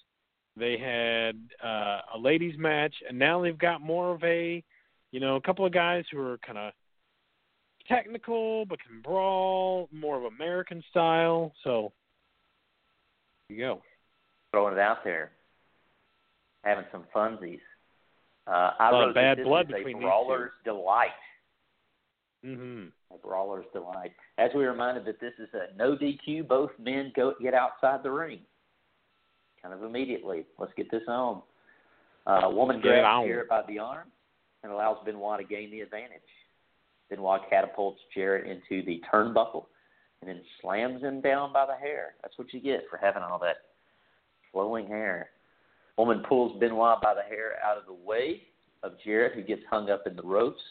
[0.57, 4.65] They had uh a ladies match and now they've got more of a
[5.13, 6.73] you know, a couple of guys who are kind of
[7.87, 11.53] technical but can brawl, more of American style.
[11.63, 11.93] So
[13.51, 13.83] you go.
[14.51, 15.33] throwing it out there,
[16.67, 17.61] having some funsies.
[18.47, 20.01] Uh, I A lot of wrote bad blood between these two.
[20.07, 21.11] brawler's delight.
[22.45, 22.93] Mhm.
[23.13, 24.13] A brawler's delight.
[24.39, 28.11] As we reminded that this is a no DQ, both men go get outside the
[28.11, 28.41] ring.
[29.63, 30.45] Kind of immediately.
[30.59, 31.43] Let's get this on.
[32.27, 33.27] Uh, woman Get grabs.
[33.27, 34.11] Jarrett by the arm
[34.63, 36.21] and allows Benoit to gain the advantage.
[37.09, 39.67] Benoit catapults Jarrett into the turnbuckle
[40.21, 42.17] and then slams him down by the hair.
[42.23, 43.57] That's what you get for having all that
[44.53, 45.31] flowing hair.
[45.97, 48.43] Woman pulls Benoit by the hair out of the way
[48.83, 50.63] of Jarrett, who gets hung up in the ropes.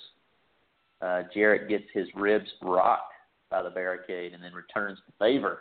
[1.02, 3.14] Uh, Jarrett gets his ribs rocked
[3.50, 5.60] by the barricade and then returns the favor.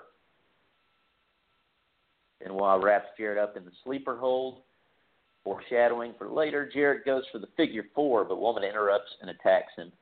[2.43, 4.61] Benoit wraps Jarrett up in the sleeper hold.
[5.45, 9.93] Foreshadowing for later, Jarrett goes for the figure four, but Woman interrupts and attacks him.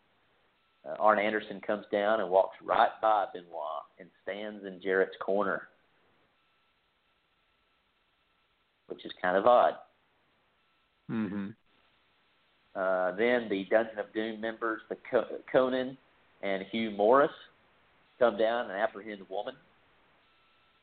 [0.89, 5.69] uh, Arn Anderson comes down and walks right by Benoit and stands in Jarrett's corner,
[8.93, 9.75] which is kind of odd.
[11.11, 11.49] Mm-hmm.
[12.75, 15.97] Uh, then the Dungeon of Doom members, the Co- Conan
[16.43, 17.31] and Hugh Morris,
[18.19, 19.55] come down and apprehend the woman.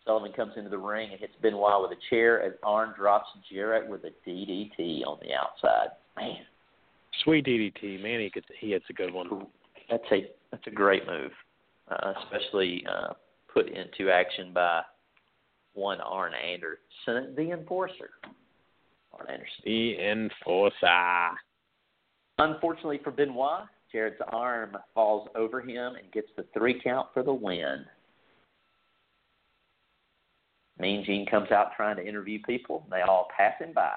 [0.06, 3.88] Sullivan comes into the ring and hits Benoit with a chair as Arn drops Jarrett
[3.88, 5.90] with a DDT on the outside.
[6.18, 6.38] Man,
[7.24, 9.48] Sweet DDT, man, he gets he hits a good one.
[9.90, 11.32] that's a that's a great move,
[11.90, 13.14] uh, especially uh,
[13.54, 14.82] put into action by
[15.74, 18.10] one Arn Anderson, the enforcer.
[19.14, 19.64] Arn Anderson.
[19.66, 21.36] The enforcer.
[22.38, 27.34] Unfortunately for Benoit, Jarrett's arm falls over him and gets the three count for the
[27.34, 27.86] win.
[30.80, 32.86] Mean Gene comes out trying to interview people.
[32.90, 33.96] They all pass him by.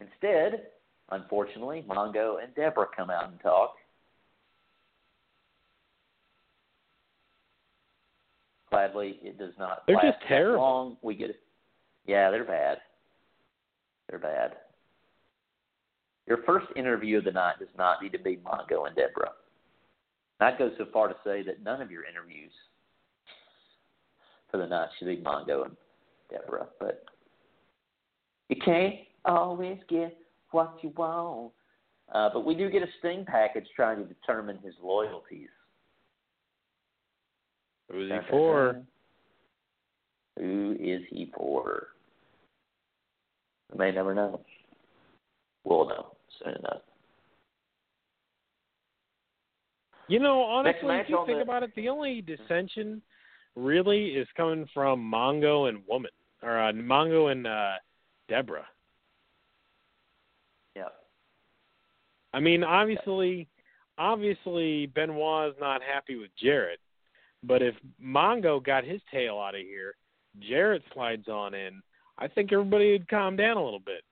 [0.00, 0.68] Instead,
[1.10, 3.74] unfortunately, Mongo and Deborah come out and talk.
[8.76, 9.84] Gladly, it does not.
[9.86, 10.62] They're last just terrible.
[10.62, 10.96] Long.
[11.00, 11.34] We get.
[12.04, 12.76] Yeah, they're bad.
[14.10, 14.56] They're bad.
[16.26, 19.30] Your first interview of the night does not need to be Mongo and Deborah.
[20.40, 22.52] I'd go so far to say that none of your interviews
[24.50, 25.76] for the night should be Mongo and
[26.30, 27.06] Deborah, but
[28.50, 30.18] you can't always get
[30.50, 31.52] what you want.
[32.12, 35.48] Uh, but we do get a sting package trying to determine his loyalties.
[37.90, 38.82] Who's he for?
[40.38, 41.88] Who is he for?
[43.72, 44.40] We may never know.
[45.64, 46.82] We'll know soon enough.
[50.08, 53.02] You know, honestly, if you think the- about it, the only dissension
[53.56, 57.74] really is coming from Mongo and Woman, or uh, Mongo and uh,
[58.28, 58.66] Deborah.
[60.76, 60.88] Yeah.
[62.32, 63.48] I mean, obviously,
[63.98, 66.78] obviously Benoit is not happy with Jarrett,
[67.42, 69.94] but if Mongo got his tail out of here,
[70.40, 71.82] Jarrett slides on in.
[72.18, 74.02] I think everybody would calm down a little bit.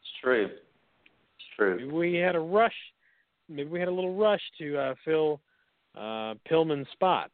[0.00, 0.46] It's true.
[0.46, 1.76] It's true.
[1.76, 2.74] Maybe we had a rush.
[3.48, 5.40] Maybe we had a little rush to uh, fill
[5.96, 7.30] uh, Pillman's spot,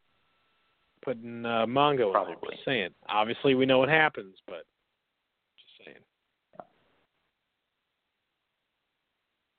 [1.05, 2.11] putting uh, Mongo in there.
[2.13, 2.51] Probably.
[2.53, 2.91] Just saying.
[3.09, 4.65] Obviously, we know what happens, but
[5.59, 5.99] just saying.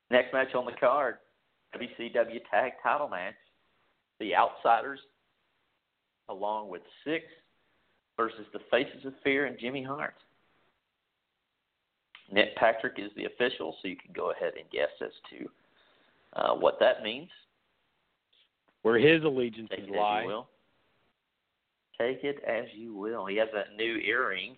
[0.10, 1.15] Next match on the card,
[1.76, 3.36] WCW Tag Title match.
[4.19, 4.99] The Outsiders,
[6.30, 7.25] along with Six,
[8.17, 10.15] versus the Faces of Fear and Jimmy Hart.
[12.32, 15.49] Nick Patrick is the official, so you can go ahead and guess as to
[16.39, 17.30] uh, what that means.
[18.82, 20.47] Where his Take allegiances it as you will.
[21.99, 23.25] Take it as you will.
[23.25, 24.56] He has a new earring,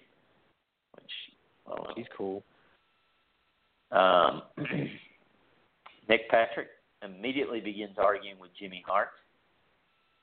[0.95, 1.11] which
[1.67, 1.93] I.
[1.95, 2.43] He's cool.
[3.91, 4.41] Um,
[6.09, 6.67] Nick Patrick
[7.03, 9.09] immediately begins arguing with Jimmy Hart.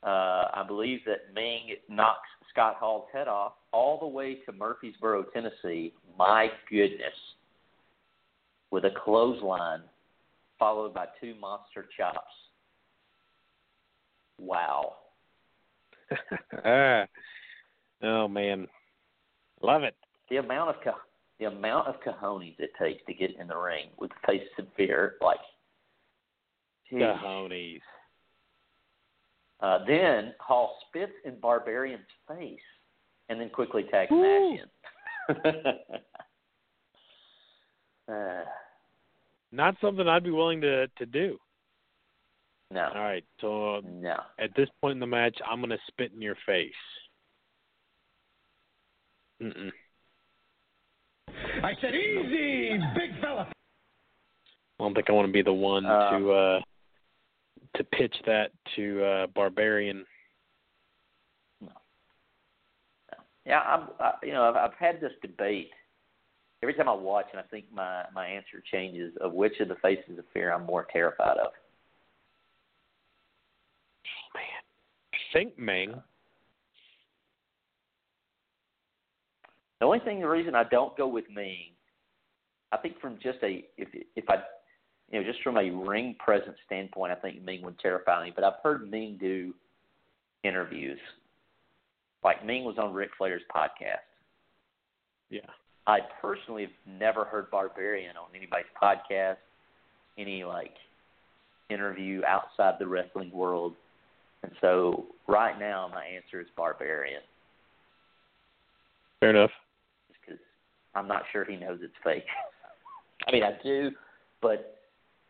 [0.04, 5.24] Uh, I believe that Meng knocks Scott Hall's head off all the way to Murfreesboro,
[5.32, 5.94] Tennessee.
[6.18, 7.14] My goodness.
[8.70, 9.82] With a clothesline
[10.58, 12.18] followed by two monster chops.
[14.38, 14.94] Wow.
[16.64, 17.06] ah.
[18.02, 18.66] Oh man,
[19.62, 19.94] love it.
[20.28, 21.00] The amount of co-
[21.38, 25.14] the amount of cojones it takes to get in the ring with Faces of Fear,
[25.22, 25.38] like
[26.90, 27.00] geez.
[27.00, 27.80] Cojones.
[29.60, 32.58] Uh, then Hall spits in Barbarian's face
[33.28, 34.22] and then quickly tags Woo.
[34.22, 34.60] Nash
[35.28, 35.62] in.
[38.14, 38.44] uh,
[39.52, 41.38] Not something I'd be willing to to do.
[42.70, 44.16] no, All right, so uh, no.
[44.38, 46.72] at this point in the match, I'm gonna spit in your face.
[49.42, 49.70] Mm-mm.
[51.62, 53.48] I said easy, big fella.
[54.78, 56.60] I don't think I want to be the one Uh, to uh
[57.76, 60.04] to pitch that to uh Barbarian.
[63.46, 63.88] Yeah, I'm.
[64.00, 65.70] I, you know, I've, I've had this debate.
[66.62, 69.74] Every time I watch, and I think my my answer changes of which of the
[69.76, 71.52] faces of fear I'm more terrified of.
[74.34, 76.00] I think Meng.
[79.80, 81.72] The only thing, the reason I don't go with Meng,
[82.72, 84.36] I think from just a if if I,
[85.14, 88.32] you know, just from a ring presence standpoint, I think Meng would terrify me.
[88.34, 89.54] But I've heard Meng do
[90.42, 90.98] interviews.
[92.24, 94.02] Like Meng was on Ric Flair's podcast.
[95.30, 95.46] Yeah.
[95.86, 99.36] I personally have never heard Barbarian on anybody's podcast,
[100.18, 100.74] any like
[101.70, 103.74] interview outside the wrestling world.
[104.42, 107.22] And so right now my answer is Barbarian
[109.20, 109.52] Fair enough.
[110.20, 110.40] because
[110.96, 112.24] I'm not sure he knows it's fake.
[113.28, 113.92] I mean, I do,
[114.42, 114.74] but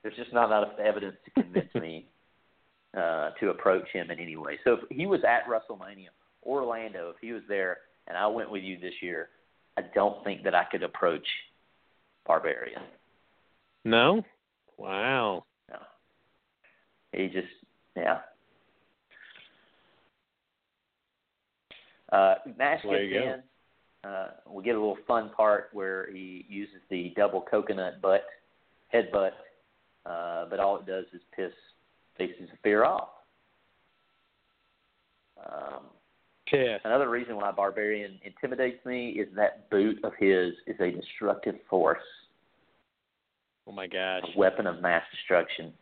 [0.05, 2.07] there's just not enough evidence to convince me
[2.97, 4.59] uh, to approach him in any way.
[4.63, 6.09] So if he was at WrestleMania,
[6.45, 9.31] Orlando, if he was there, and I went with you this year,
[9.77, 11.27] I don't think that I could approach
[12.27, 12.83] Barbarian.
[13.85, 14.23] No.
[14.77, 15.45] Wow.
[15.71, 15.79] No.
[17.13, 17.49] He just,
[17.97, 18.19] yeah.
[22.13, 23.35] Uh, Nash gets go.
[23.35, 23.43] in.
[24.05, 28.25] Uh, we get a little fun part where he uses the double coconut butt
[28.95, 29.31] headbutt,
[30.07, 31.53] uh, but all it does is piss
[32.19, 33.09] Faces of Fear off.
[35.45, 35.81] Um,
[36.49, 36.81] Piss.
[36.85, 41.99] another reason why Barbarian intimidates me is that boot of his is a destructive force,
[43.67, 44.23] Oh my gosh.
[44.35, 45.73] a weapon of mass destruction.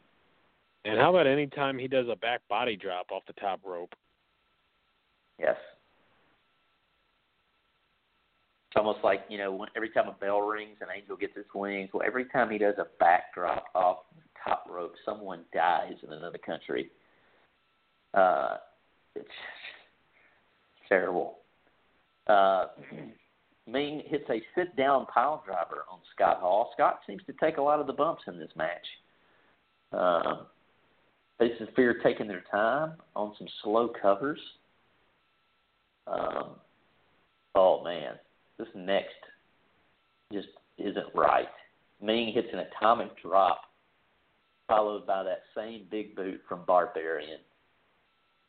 [0.84, 3.92] And how about any time he does a back body drop off the top rope?
[5.38, 5.56] Yes.
[8.72, 11.48] It's almost like, you know, when, every time a bell rings, an angel gets its
[11.54, 11.90] wings.
[11.92, 16.38] Well, every time he does a backdrop off the top rope, someone dies in another
[16.38, 16.90] country.
[18.14, 18.56] Uh,
[19.14, 19.28] it's
[20.88, 21.40] terrible.
[22.26, 22.68] Uh,
[23.66, 26.70] Meng hits a sit down pile driver on Scott Hall.
[26.72, 28.86] Scott seems to take a lot of the bumps in this match.
[29.92, 30.46] Um,
[31.38, 34.40] Faces Fear taking their time on some slow covers.
[36.06, 36.52] Um,
[37.54, 38.14] oh man,
[38.62, 39.14] this next
[40.32, 40.48] just
[40.78, 41.48] isn't right.
[42.00, 43.62] Meng hits an atomic drop,
[44.68, 47.40] followed by that same big boot from Barbarian.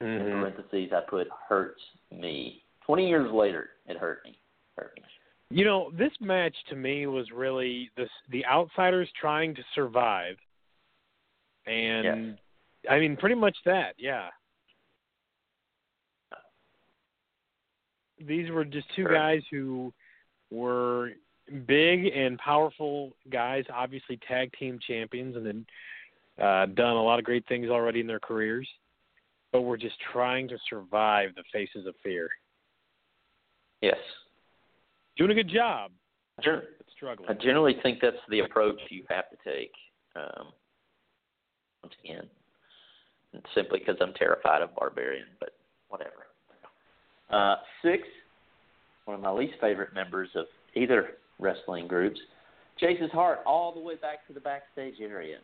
[0.01, 0.39] In Mhm.
[0.39, 2.63] parentheses, I put hurts me.
[2.81, 4.37] Twenty years later, it hurt me.
[4.77, 5.03] Hurt me.
[5.49, 10.37] You know, this match to me was really this the outsiders trying to survive.
[11.65, 12.37] And
[12.89, 14.29] I mean pretty much that, yeah.
[18.19, 19.13] These were just two Sure.
[19.13, 19.93] guys who
[20.53, 21.11] were
[21.67, 25.65] big and powerful guys, obviously tag team champions and had
[26.43, 28.67] uh done a lot of great things already in their careers.
[29.51, 32.27] But were just trying to survive the faces of fear.
[33.81, 33.97] Yes.
[35.17, 35.91] Doing a good job,
[36.41, 36.63] Sure.
[36.95, 37.29] struggling.
[37.29, 39.71] I generally think that's the approach you have to take.
[40.15, 40.47] Um,
[41.83, 42.27] once again,
[43.53, 45.55] simply because I'm terrified of Barbarian, but
[45.89, 46.27] whatever.
[47.29, 48.07] Uh, six,
[49.05, 50.45] one of my least favorite members of
[50.75, 52.19] either wrestling groups,
[52.79, 55.37] chases Hart all the way back to the backstage area.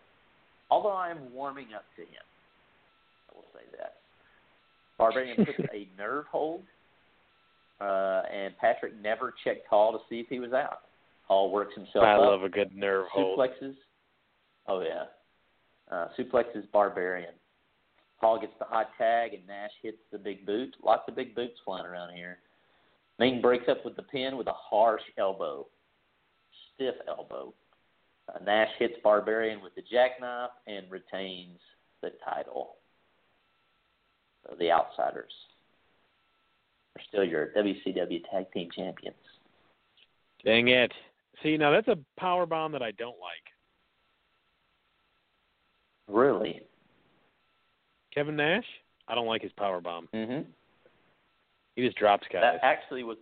[0.71, 2.23] Although I am warming up to him,
[3.29, 3.95] I will say that.
[4.97, 6.61] Barbarian took a nerve hold,
[7.81, 10.81] uh, and Patrick never checked Hall to see if he was out.
[11.27, 13.37] Hall works himself I up I love a good nerve hold.
[13.37, 13.75] suplexes.
[14.67, 15.05] Oh yeah,
[15.95, 17.33] uh, suplexes Barbarian.
[18.17, 20.75] Hall gets the hot tag and Nash hits the big boot.
[20.83, 22.39] Lots of big boots flying around here.
[23.19, 25.67] Meng breaks up with the pin with a harsh elbow,
[26.73, 27.53] stiff elbow.
[28.29, 31.59] Uh, Nash hits Barbarian with the jackknife and retains
[32.01, 32.75] the title.
[34.43, 35.31] So the Outsiders
[36.95, 39.15] are still your WCW Tag Team Champions.
[40.45, 40.91] Dang it.
[41.43, 43.43] See, now that's a power bomb that I don't like.
[46.07, 46.61] Really?
[48.13, 48.65] Kevin Nash,
[49.07, 50.07] I don't like his power bomb.
[50.13, 50.49] Mm-hmm.
[51.79, 52.41] He just drops guys.
[52.41, 53.17] That actually was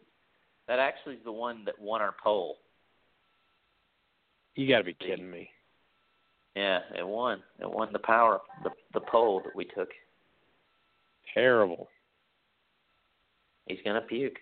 [0.67, 2.57] that actually is the one that won our poll.
[4.55, 5.51] you got to be kidding me.
[6.55, 7.43] Yeah, it won.
[7.61, 9.89] It won the power the the poll that we took.
[11.35, 11.87] Terrible.
[13.67, 14.39] He's gonna puke.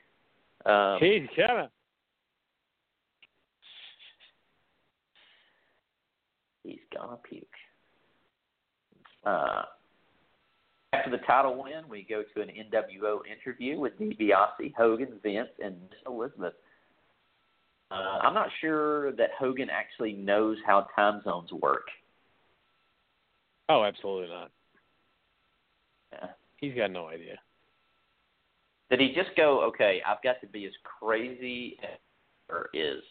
[0.66, 1.68] Um, He's of.
[6.64, 7.44] he's gonna puke.
[9.26, 9.64] Uh,
[10.96, 15.76] after the title win, we go to an NWO interview with DiBiase, Hogan, Vince, and
[15.90, 16.54] Miss Elizabeth.
[17.92, 21.88] Uh, I'm not sure that Hogan actually knows how time zones work.
[23.70, 24.52] Oh, absolutely not.
[26.14, 26.28] Yeah.
[26.58, 27.38] He's got no idea.
[28.90, 31.98] Did he just go, okay, I've got to be as crazy as
[32.48, 33.02] there is,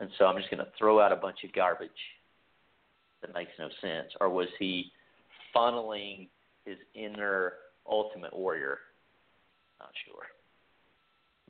[0.00, 1.90] and so I'm just going to throw out a bunch of garbage
[3.20, 4.10] that makes no sense?
[4.20, 4.90] Or was he
[5.54, 6.28] funneling
[6.64, 7.54] his inner
[7.88, 8.78] ultimate warrior?
[9.80, 10.22] Not sure.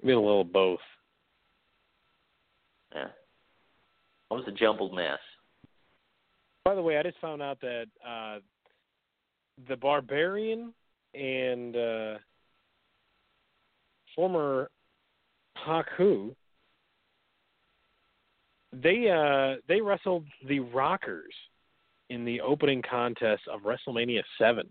[0.02, 0.80] Maybe a little both.
[2.94, 3.08] Yeah.
[4.28, 5.18] What was a jumbled mess?
[6.64, 8.38] By the way, I just found out that uh
[9.68, 10.72] the Barbarian
[11.14, 12.18] and uh
[14.16, 14.70] former
[15.66, 16.34] Haku
[18.72, 21.34] they uh they wrestled the Rockers
[22.10, 24.68] in the opening contest of WrestleMania 7.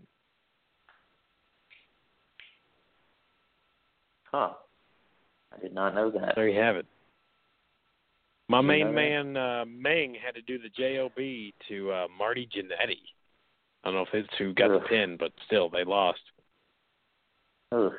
[4.24, 4.50] Huh.
[5.56, 6.32] I did not know that.
[6.34, 6.86] There you have it.
[8.48, 13.00] My main man uh Meng had to do the job to uh Marty Jannetty.
[13.82, 14.82] I don't know if it's who got Ugh.
[14.82, 16.20] the pin, but still they lost.
[17.72, 17.92] Ugh.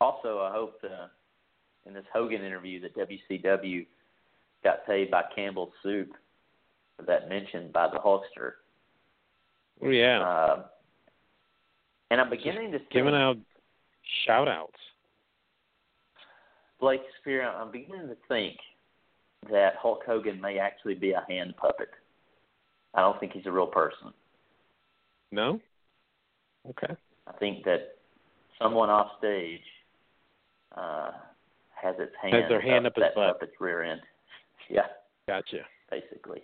[0.00, 1.08] Also, I hope uh,
[1.86, 3.86] in this Hogan interview that WCW
[4.64, 6.10] got paid by Campbell's Soup
[6.96, 8.52] for that mention by the Hulkster.
[9.82, 10.20] Oh yeah.
[10.20, 10.62] Uh,
[12.10, 13.36] and I'm beginning to think, Giving out
[14.26, 14.72] shout outs.
[16.80, 18.56] Blake Spear, I'm beginning to think
[19.50, 21.88] that Hulk Hogan may actually be a hand puppet.
[22.94, 24.12] I don't think he's a real person.
[25.30, 25.60] No?
[26.68, 26.94] Okay.
[27.26, 27.96] I think that
[28.60, 29.60] someone off stage
[30.76, 31.12] uh,
[31.80, 33.34] has its hand, Has their hand up his that butt.
[33.34, 34.00] puppet's rear end.
[35.40, 35.64] Gotcha.
[35.90, 36.42] basically.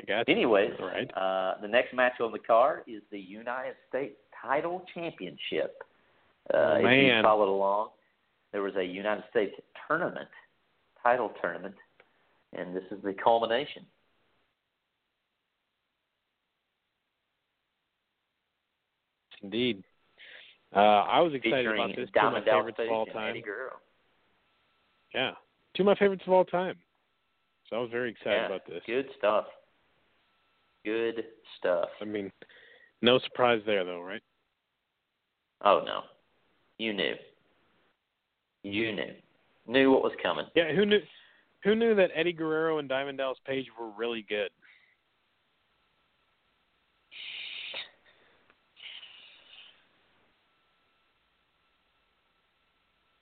[0.00, 0.34] I got you.
[0.34, 1.10] Anyways, right.
[1.16, 5.82] uh, the next match on the card is the United States Title Championship.
[6.52, 7.88] Uh, Oh, if you followed along,
[8.52, 9.54] there was a United States
[9.86, 10.28] tournament,
[11.02, 11.74] title tournament,
[12.56, 13.84] and this is the culmination.
[19.42, 19.84] Indeed.
[20.74, 22.08] Uh I was excited featuring about this.
[22.12, 23.42] Two of my Diamond favorites of all time.
[25.14, 25.30] Yeah.
[25.74, 26.74] Two of my favorites of all time.
[27.68, 28.82] So I was very excited yeah, about this.
[28.86, 29.44] Good stuff.
[30.84, 31.24] Good
[31.58, 31.88] stuff.
[32.00, 32.32] I mean,
[33.02, 34.22] no surprise there though, right?
[35.64, 36.02] Oh no,
[36.78, 37.14] you knew.
[38.62, 39.12] You knew.
[39.66, 40.46] Knew what was coming.
[40.54, 41.00] Yeah, who knew
[41.62, 44.50] who knew that Eddie Guerrero and Diamond Dallas Page were really good?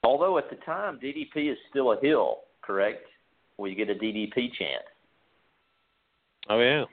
[0.03, 3.03] Although at the time DDP is still a heel, correct?
[3.57, 4.83] Where you get a DDP chant.
[6.49, 6.85] Oh yeah.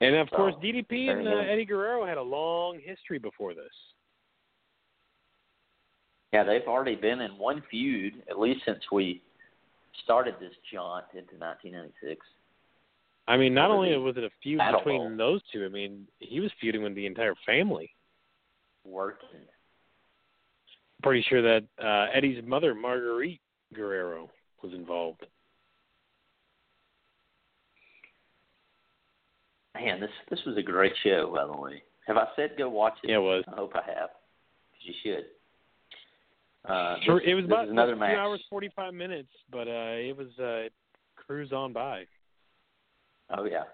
[0.00, 1.32] And of So, course, DDP and uh.
[1.48, 3.70] Eddie Guerrero had a long history before this.
[6.32, 9.20] Yeah, they've already been in one feud at least since we
[10.02, 12.26] started this jaunt into 1996.
[13.28, 16.50] I mean, not only was it a feud between those two, I mean, he was
[16.60, 17.94] feuding with the entire family.
[18.84, 19.28] Working.
[21.02, 23.40] Pretty sure that uh, Eddie's mother, Marguerite
[23.74, 24.30] Guerrero,
[24.62, 25.26] was involved.
[29.74, 31.82] Man, this this was a great show, by the way.
[32.06, 33.10] Have I said go watch it?
[33.10, 33.42] Yeah, it was.
[33.48, 34.10] I hope I have,
[34.80, 35.24] you should.
[36.70, 38.16] Uh, Sure, this- it was about another two match.
[38.16, 40.68] hours forty-five minutes, but uh, it was uh,
[41.16, 42.04] cruise on by.
[43.36, 43.64] Oh yeah,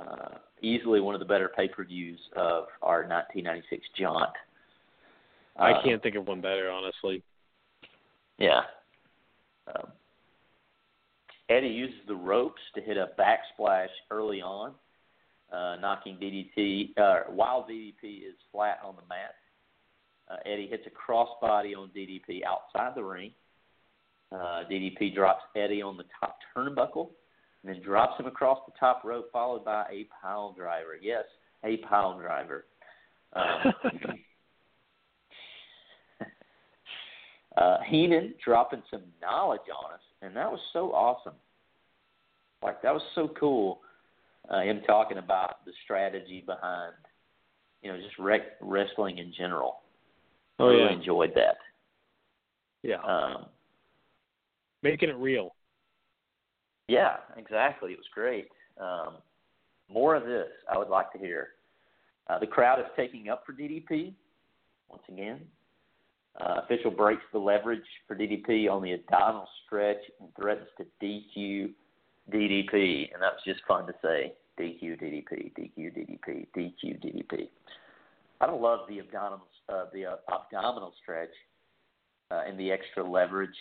[0.00, 4.30] uh, easily one of the better pay-per-views of our 1996 jaunt.
[5.56, 7.22] I Uh, can't think of one better, honestly.
[8.38, 8.62] Yeah.
[9.66, 9.92] Um,
[11.48, 14.74] Eddie uses the ropes to hit a backsplash early on,
[15.52, 19.34] uh, knocking DDT uh, while DDP is flat on the mat.
[20.30, 23.32] Uh, Eddie hits a crossbody on DDP outside the ring.
[24.30, 27.10] Uh, DDP drops Eddie on the top turnbuckle
[27.62, 30.96] and then drops him across the top rope, followed by a pile driver.
[31.00, 31.24] Yes,
[31.64, 32.64] a pile driver.
[33.34, 33.74] Um,
[37.56, 41.34] uh, Heenan dropping some knowledge on us, and that was so awesome.
[42.62, 43.80] Like that was so cool.
[44.48, 46.94] Uh, him talking about the strategy behind,
[47.82, 49.80] you know, just rec- wrestling in general.
[50.58, 51.56] oh really enjoyed that.
[52.82, 53.46] yeah, Um,
[54.82, 55.54] making it real.
[56.88, 57.92] yeah, exactly.
[57.92, 58.48] It was great.
[58.80, 59.14] Um,
[59.88, 61.50] more of this, I would like to hear.
[62.28, 64.12] Uh, the crowd is taking up for DDP
[64.88, 65.40] once again.
[66.40, 71.70] Uh, official breaks the leverage for DDP on the abdominal stretch and threatens to DQ
[72.32, 74.32] DDP, and that was just fun to say.
[74.58, 77.48] DQ DDP, DQ DDP, DQ DDP.
[78.40, 81.30] I don't love the abdominal uh, the uh, abdominal stretch
[82.30, 83.54] uh, and the extra leverage.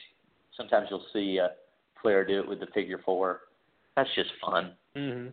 [0.57, 1.51] Sometimes you'll see a
[2.01, 3.41] player do it with the figure four.
[3.95, 4.73] That's just fun.
[4.95, 5.27] hmm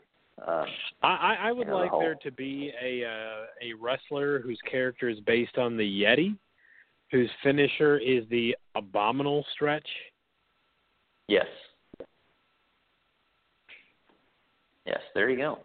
[0.46, 0.66] Um,
[1.02, 4.60] I, I, would You know, the like there to be a uh, a wrestler whose
[4.70, 6.36] character is based on the Yeti,
[7.10, 9.88] whose finisher is the abominal stretch.
[11.28, 11.46] yes.
[14.86, 15.58] Yes, there you go.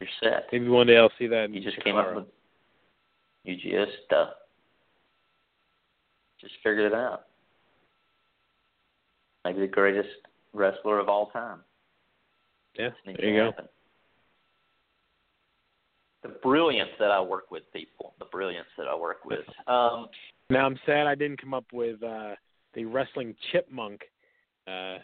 [0.00, 0.46] You're set.
[0.50, 1.54] Maybe one day I'll see that.
[1.54, 2.24] You just came up with.
[3.44, 4.30] You just uh,
[6.40, 7.26] just figured it out.
[9.44, 10.08] Maybe the greatest
[10.52, 11.60] wrestler of all time.
[12.76, 13.52] Yeah, there you go.
[16.22, 18.14] The brilliance that I work with, people.
[18.18, 19.40] The brilliance that I work with.
[19.66, 20.08] Um,
[20.50, 22.34] Now I'm sad I didn't come up with uh,
[22.74, 24.02] the wrestling chipmunk,
[24.66, 24.98] uh,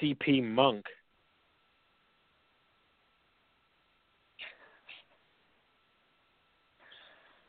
[0.00, 0.84] CP Monk.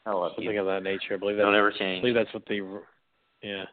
[0.05, 0.59] I love something you.
[0.59, 1.13] of that nature.
[1.13, 2.81] I believe that's Don't ever I believe that's what the
[3.41, 3.63] yeah.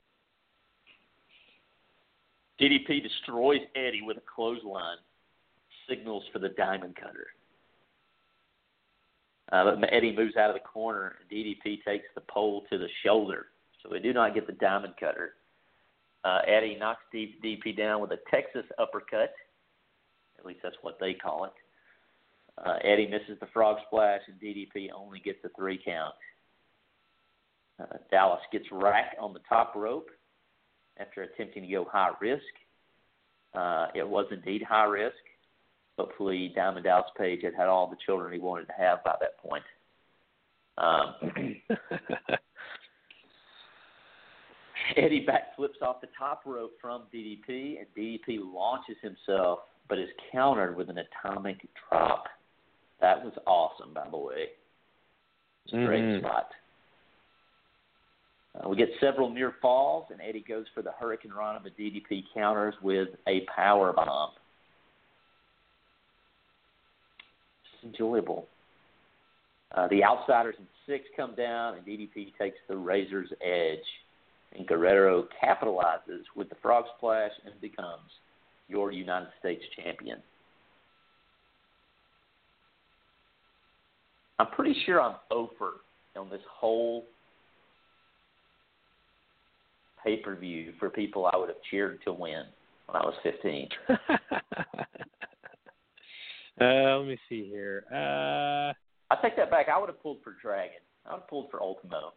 [2.61, 4.99] DDP destroys Eddie with a clothesline.
[5.89, 7.27] Signals for the diamond cutter.
[9.53, 11.17] Uh, but Eddie moves out of the corner.
[11.31, 13.47] DDP takes the pole to the shoulder,
[13.83, 15.35] so we do not get the diamond cutter.
[16.25, 19.33] Uh, Eddie knocks DDP down with a Texas uppercut.
[20.39, 21.53] At least that's what they call it.
[22.65, 26.15] Uh, Eddie misses the frog splash, and DDP only gets a three count.
[27.81, 30.11] Uh, Dallas gets racked on the top rope
[30.99, 32.43] after attempting to go high risk.
[33.55, 35.17] Uh, it was indeed high risk.
[35.99, 39.39] Hopefully, Diamond Dallas Page had had all the children he wanted to have by that
[39.39, 39.65] point.
[40.79, 41.15] Um,
[44.97, 50.77] Eddie backflips off the top rope from DDP, and DDP launches himself, but is countered
[50.77, 52.25] with an atomic drop.
[53.01, 54.51] That was awesome, by the way.
[55.65, 56.21] It's a great Mhm.
[56.21, 56.55] spot.
[58.55, 62.23] Uh, we get several near falls, and Eddie goes for the Hurricane Rana, but DDP
[62.35, 64.33] counters with a power bomb.
[67.63, 68.47] It's enjoyable.
[69.73, 73.79] Uh, the Outsiders and six come down, and DDP takes the Razor's edge.
[74.57, 78.11] And Guerrero capitalizes with the Frog Splash and becomes
[78.69, 80.19] your United States champion.
[84.41, 85.83] I'm pretty sure I'm over
[86.17, 87.05] on this whole
[90.03, 92.45] pay per view for people I would have cheered to win
[92.87, 93.69] when I was 15.
[96.61, 97.85] uh, let me see here.
[97.93, 98.73] Uh,
[99.13, 99.69] I take that back.
[99.69, 100.77] I would have pulled for Dragon.
[101.07, 102.13] I would have pulled for Ultimo.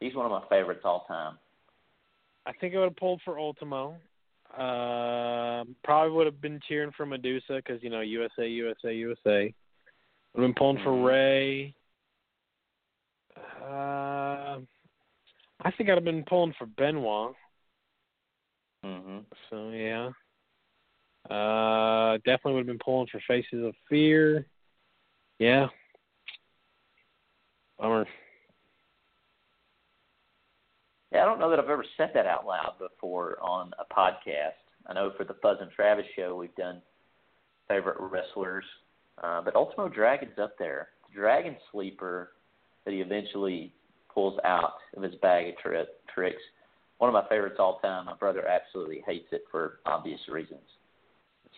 [0.00, 1.38] He's one of my favorites all time.
[2.46, 3.96] I think I would have pulled for Ultimo.
[4.56, 9.54] Um, probably would have been cheering for Madusa because you know USA, USA, USA.
[10.34, 11.06] Would have been pulling for Mhm.
[11.06, 11.74] Rey.
[13.62, 14.60] Uh,
[15.64, 17.34] I think I'd have been pulling for Benoit.
[18.82, 20.10] hmm So yeah.
[21.30, 24.46] Uh, definitely would have been pulling for Faces of Fear.
[25.38, 25.66] Yeah.
[27.78, 28.06] Bummer.
[31.12, 34.52] Yeah, I don't know that I've ever said that out loud before on a podcast.
[34.86, 36.80] I know for the Fuzz and Travis show we've done
[37.68, 38.64] favorite wrestlers,
[39.22, 40.88] uh, but Ultimo Dragon's up there.
[41.14, 42.30] Dragon sleeper
[42.84, 43.72] that he eventually
[44.12, 46.42] pulls out of his bag of tri- tricks.
[46.98, 48.06] One of my favorites all time.
[48.06, 50.60] My brother absolutely hates it for obvious reasons.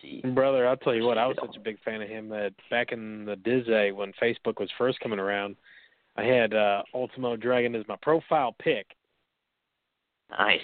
[0.05, 2.53] He, Brother, I'll tell you what, I was such a big fan of him that
[2.69, 5.55] back in the Dizzy when Facebook was first coming around,
[6.15, 8.87] I had uh Ultimo Dragon as my profile pic.
[10.29, 10.59] nice.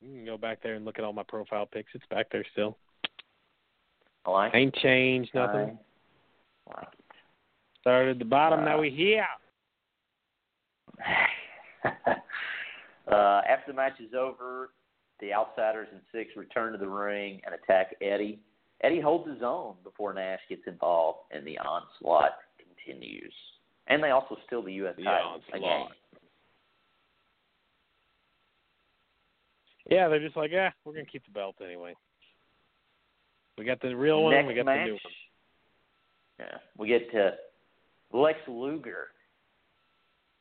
[0.00, 1.90] You can go back there and look at all my profile pics.
[1.94, 2.76] It's back there still.
[4.24, 4.56] I like it.
[4.56, 5.78] Ain't changed nothing.
[6.70, 6.88] I like
[7.80, 9.26] Started at the bottom, now Uh, we here.
[11.84, 14.70] uh, after the match is over,
[15.20, 18.38] the Outsiders and Six return to the ring and attack Eddie.
[18.82, 23.32] Eddie holds his own before Nash gets involved, and the onslaught continues.
[23.88, 24.94] And they also steal the U.S.
[24.96, 25.86] The title again.
[29.88, 31.94] Yeah, they're just like, yeah, we're gonna keep the belt anyway.
[33.56, 35.00] We got the real one, Next we got match, the new one.
[36.40, 37.30] Yeah, we get to
[38.12, 39.08] Lex Luger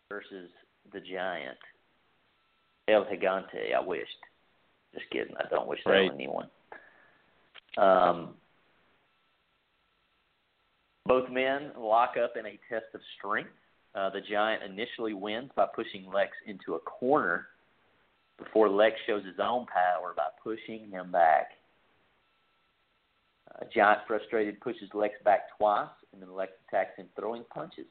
[0.09, 0.49] versus
[0.91, 1.57] the Giant.
[2.87, 4.09] El Gigante, I wished.
[4.95, 5.35] Just kidding.
[5.37, 6.09] I don't wish that Right.
[6.09, 6.49] on anyone.
[7.77, 8.37] Um,
[11.05, 13.51] both men lock up in a test of strength.
[13.93, 17.47] Uh, the Giant initially wins by pushing Lex into a corner
[18.37, 21.51] before Lex shows his own power by pushing him back.
[23.53, 27.87] Uh, Giant, frustrated, pushes Lex back twice, and then Lex attacks him, throwing punches.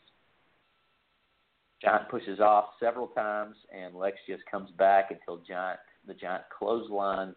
[1.80, 7.34] Giant pushes off several times, and Lex just comes back until Giant, the Giant clothesline,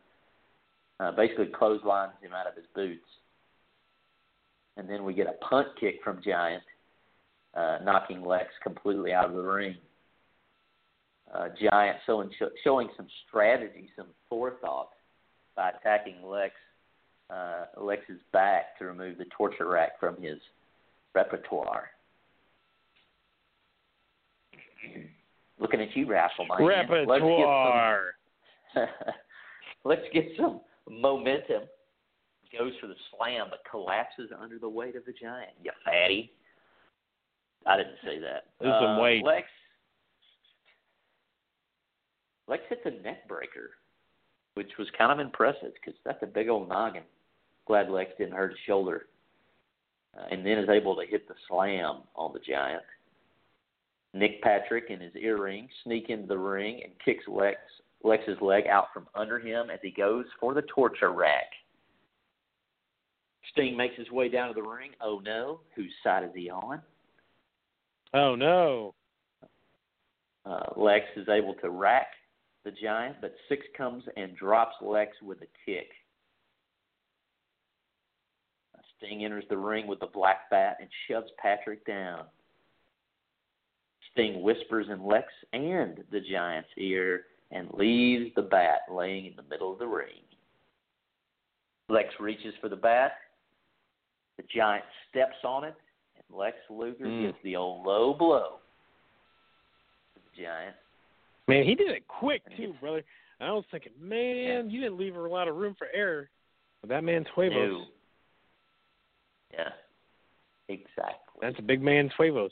[0.99, 3.05] uh, basically clotheslines him out of his boots.
[4.78, 6.63] And then we get a punt kick from Giant,
[7.55, 9.76] uh, knocking Lex completely out of the ring.
[11.34, 12.30] Uh, Giant showing,
[12.63, 14.89] showing some strategy, some forethought
[15.55, 16.53] by attacking Lex
[17.30, 20.39] uh, Lex's back to remove the torture rack from his
[21.13, 21.89] repertoire.
[25.59, 26.59] Looking at you, Raffleman.
[26.65, 28.13] Repertoire.
[29.84, 31.63] Let's get some, some momentum.
[32.57, 35.51] Goes for the slam, but collapses under the weight of the giant.
[35.61, 36.32] You fatty.
[37.65, 38.45] I didn't say that.
[38.61, 39.24] There's some Uh, weight.
[39.26, 39.47] Lex.
[42.47, 43.72] Lex hits a neck breaker,
[44.53, 47.03] which was kind of impressive because that's a big old noggin.
[47.65, 49.07] Glad Lex didn't hurt his shoulder.
[50.18, 52.84] Uh, and then is able to hit the slam on the giant.
[54.13, 57.57] Nick Patrick in his earring sneak into the ring and kicks Lex
[58.08, 61.51] Lex's leg out from under him as he goes for the torture rack.
[63.51, 64.91] Sting makes his way down to the ring.
[65.01, 66.82] Oh no, whose side is he on?
[68.14, 68.95] Oh no.
[70.45, 72.08] Uh, Lex is able to rack
[72.64, 75.89] the giant, but Six comes and drops Lex with a kick.
[78.97, 82.24] Sting enters the ring with the black bat and shoves Patrick down.
[84.12, 89.43] Sting whispers in Lex and the giant's ear and leaves the bat laying in the
[89.43, 90.21] middle of the ring.
[91.89, 93.13] Lex reaches for the bat.
[94.37, 95.75] The giant steps on it,
[96.15, 97.21] and Lex Luger Mm.
[97.21, 98.59] gives the old low blow
[100.13, 100.75] to the giant.
[101.47, 103.03] Man, he did it quick too, brother.
[103.39, 106.29] I was thinking, man, you didn't leave a lot of room for error.
[106.81, 107.71] But that man's huevos.
[107.71, 107.85] No.
[109.53, 109.69] Yeah.
[110.67, 111.39] Exactly.
[111.39, 112.51] That's a big man's huevos.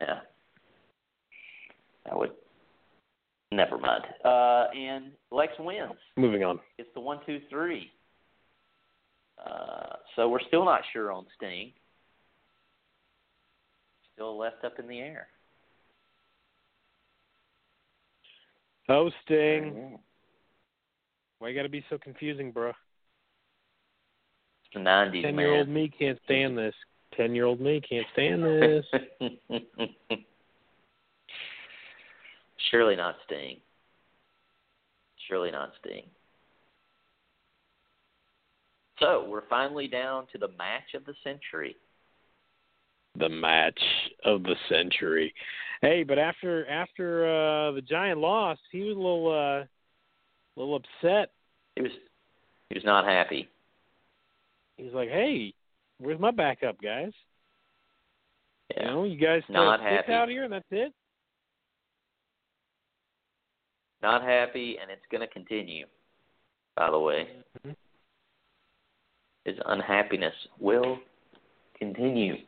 [0.00, 0.20] Yeah.
[2.10, 2.32] I would.
[3.52, 4.04] Never mind.
[4.24, 5.92] Uh, and Lex wins.
[6.16, 6.58] Moving on.
[6.78, 7.90] It's the one, two, three.
[9.44, 11.72] Uh, so we're still not sure on Sting.
[14.14, 15.26] Still left up in the air.
[18.88, 19.98] Oh, Sting.
[21.38, 22.70] Why you got to be so confusing, bro?
[22.70, 22.76] It's
[24.72, 26.74] the nineties, Ten year old me can't stand this.
[27.14, 28.86] Ten year old me can't stand this.
[32.70, 33.56] Surely not Sting.
[35.28, 36.04] Surely not Sting.
[38.98, 41.76] So we're finally down to the match of the century.
[43.18, 43.78] the match
[44.24, 45.34] of the century.
[45.82, 49.68] Hey, but after after uh the Giant lost, he was a little uh a
[50.56, 51.30] little upset.
[51.76, 51.90] He was
[52.70, 53.48] he was not happy.
[54.78, 55.52] He's like, "Hey,
[55.98, 57.12] where's my backup, guys?
[58.74, 58.84] Yeah.
[58.84, 60.12] You know, you guys Not happy.
[60.12, 60.92] out here, and that's it."
[64.02, 65.86] Not happy, and it's going to continue.
[66.74, 67.28] By the way,
[67.64, 67.76] Mhm.
[69.44, 70.98] his unhappiness will
[71.74, 72.44] continue.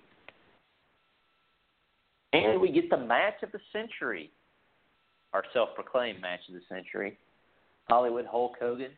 [2.33, 4.33] And we get the match of the century,
[5.33, 7.17] our self-proclaimed match of the century.
[7.89, 8.97] Hollywood Hulk Hogan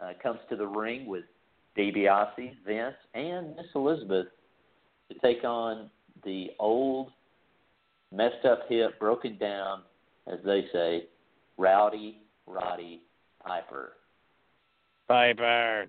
[0.00, 1.24] uh, comes to the ring with
[1.76, 4.28] DiBiase, Vince, and Miss Elizabeth
[5.08, 5.90] to take on
[6.24, 7.12] the old,
[8.12, 9.82] messed up hip, broken down,
[10.26, 11.06] as they say,
[11.56, 13.02] Rowdy Roddy
[13.44, 13.92] Piper.
[15.08, 15.86] Piper.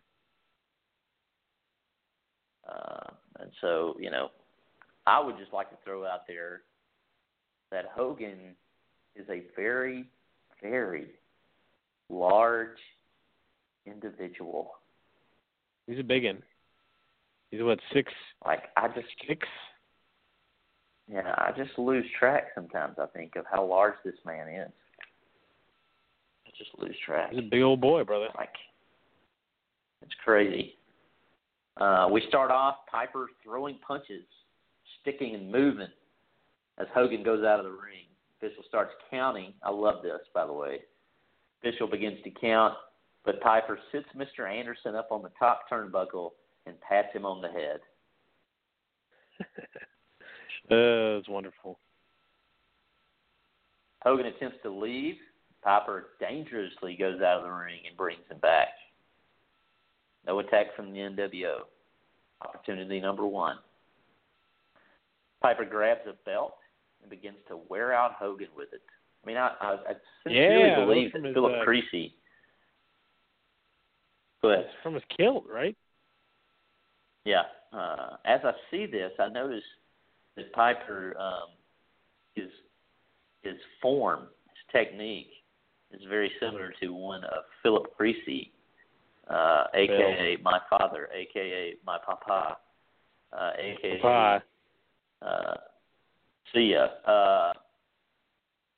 [2.68, 3.10] Uh,
[3.40, 4.30] and so, you know,
[5.06, 6.62] I would just like to throw out there
[7.72, 8.56] that Hogan
[9.16, 10.06] is a very,
[10.62, 11.08] very
[12.10, 12.78] large
[13.86, 14.72] individual.
[15.88, 16.42] He's a big one.
[17.52, 18.12] He's what six
[18.46, 19.48] Like I just, six?
[21.12, 22.96] yeah, I just lose track sometimes.
[22.98, 24.72] I think of how large this man is.
[26.58, 27.32] Just lose track.
[27.32, 28.28] He's a big old boy, brother.
[28.38, 28.50] Like
[30.02, 30.76] it's crazy.
[31.78, 34.26] Uh, we start off Piper throwing punches,
[35.02, 35.88] sticking and moving
[36.78, 38.06] as Hogan goes out of the ring.
[38.38, 39.54] Official starts counting.
[39.64, 40.80] I love this, by the way.
[41.62, 42.74] Official begins to count,
[43.26, 44.50] but Piper sits Mr.
[44.50, 46.32] Anderson up on the top turnbuckle
[46.66, 47.80] and pats him on the head.
[50.72, 51.78] Uh, it's wonderful.
[54.02, 55.18] Hogan attempts to leave.
[55.64, 58.70] Piper dangerously goes out of the ring and brings him back.
[60.26, 61.62] No attack from the NWO.
[62.42, 63.58] Opportunity number one.
[65.42, 66.56] Piper grabs a belt
[67.02, 68.82] and begins to wear out Hogan with it.
[69.24, 69.94] I mean, I, I, I
[70.24, 72.16] sincerely Yeah, believe that Philip uh, Creasy.
[74.46, 75.78] It's from his kilt, right?
[77.24, 77.44] Yeah.
[77.72, 79.64] Uh, as I see this, I notice
[80.36, 81.50] that Piper, um,
[82.36, 82.50] his
[83.42, 85.32] his form, his technique,
[85.94, 88.52] is very similar to one of Philip Creasy,
[89.30, 92.58] uh, aka my father, aka my papa,
[93.32, 94.44] uh, aka Papa.
[95.22, 95.56] uh,
[96.54, 96.88] see ya.
[97.10, 97.54] Uh,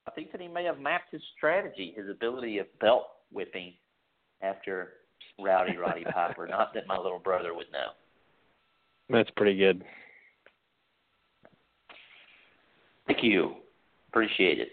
[0.08, 3.74] I think that he may have mapped his strategy, his ability of belt whipping
[4.42, 4.94] after
[5.40, 6.48] Rowdy Roddy Piper.
[6.48, 7.90] Not that my little brother would know.
[9.10, 9.84] That's pretty good.
[13.08, 13.56] Thank you.
[14.10, 14.72] Appreciate it.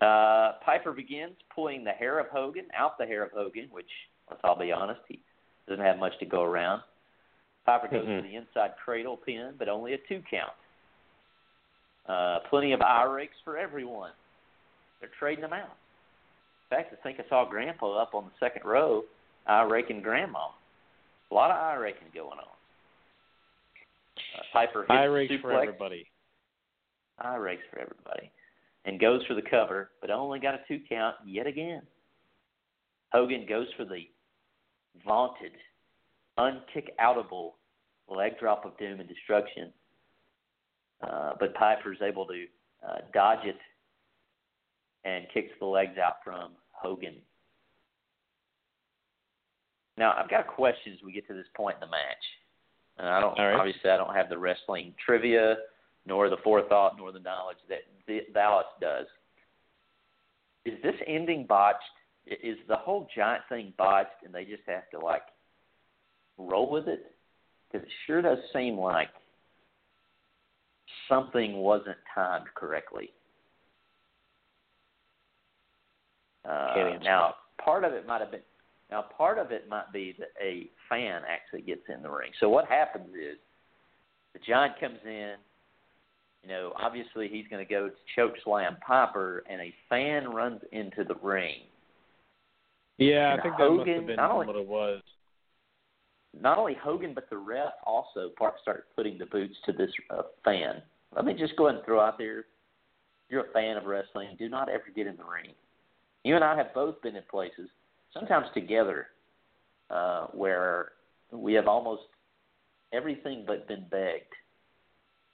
[0.00, 3.88] Uh, Piper begins pulling the hair of Hogan out the hair of Hogan, which,
[4.28, 5.20] let's all be honest, he
[5.68, 6.82] doesn't have much to go around.
[7.64, 8.22] Piper goes Mm-mm.
[8.22, 10.52] to the inside cradle pin, but only a two count.
[12.08, 14.12] Uh, plenty of eye rakes for everyone.
[15.00, 15.76] They're trading them out.
[16.70, 19.02] In fact, I think I saw Grandpa up on the second row,
[19.46, 20.48] eye raking Grandma.
[21.30, 22.56] A lot of eye raking going on.
[24.38, 26.06] Uh, Piper hits I the rake for everybody.
[27.18, 28.30] High race for everybody.
[28.86, 31.82] And goes for the cover, but only got a two count yet again.
[33.12, 34.08] Hogan goes for the
[35.04, 35.52] vaunted,
[36.38, 37.52] unkick outable
[38.08, 39.72] leg drop of doom and destruction.
[41.02, 42.44] Uh, but Piper's able to
[42.86, 43.58] uh, dodge it
[45.04, 47.16] and kicks the legs out from Hogan.
[49.98, 52.24] Now, I've got a question as we get to this point in the match.
[52.98, 53.54] And I don't right.
[53.54, 55.56] obviously I don't have the wrestling trivia,
[56.06, 59.06] nor the forethought, nor the knowledge that Dallas does.
[60.64, 61.78] Is this ending botched?
[62.26, 65.22] Is the whole giant thing botched, and they just have to like
[66.38, 67.12] roll with it?
[67.70, 69.08] Because it sure does seem like
[71.08, 73.10] something wasn't timed correctly.
[76.44, 78.40] Uh, now, part of it might have been.
[78.90, 82.30] Now, part of it might be that a fan actually gets in the ring.
[82.38, 83.36] So what happens is
[84.32, 85.34] the giant comes in.
[86.42, 90.60] You know, obviously he's going to go to choke slam Piper, and a fan runs
[90.72, 91.62] into the ring.
[92.98, 95.02] Yeah, And I think that must Hogan, have been not only- what it was.
[96.38, 100.22] Not only Hogan, but the ref also part started putting the boots to this uh,
[100.44, 100.82] fan.
[101.14, 102.44] Let me just go ahead and throw out there:
[103.30, 104.36] you're a fan of wrestling.
[104.38, 105.54] Do not ever get in the ring.
[106.24, 107.70] You and I have both been in places,
[108.12, 109.08] sometimes together,
[109.88, 110.92] uh, where
[111.32, 112.02] we have almost
[112.92, 114.34] everything but been begged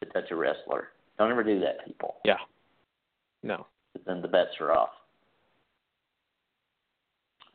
[0.05, 0.89] to touch a wrestler.
[1.19, 2.17] Don't ever do that, people.
[2.25, 2.37] Yeah.
[3.43, 3.67] No,
[4.07, 4.91] Then the bets are off.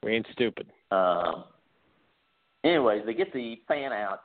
[0.04, 0.68] we ain't stupid.
[0.92, 1.46] Um,
[2.64, 4.22] anyways, they get the fan out.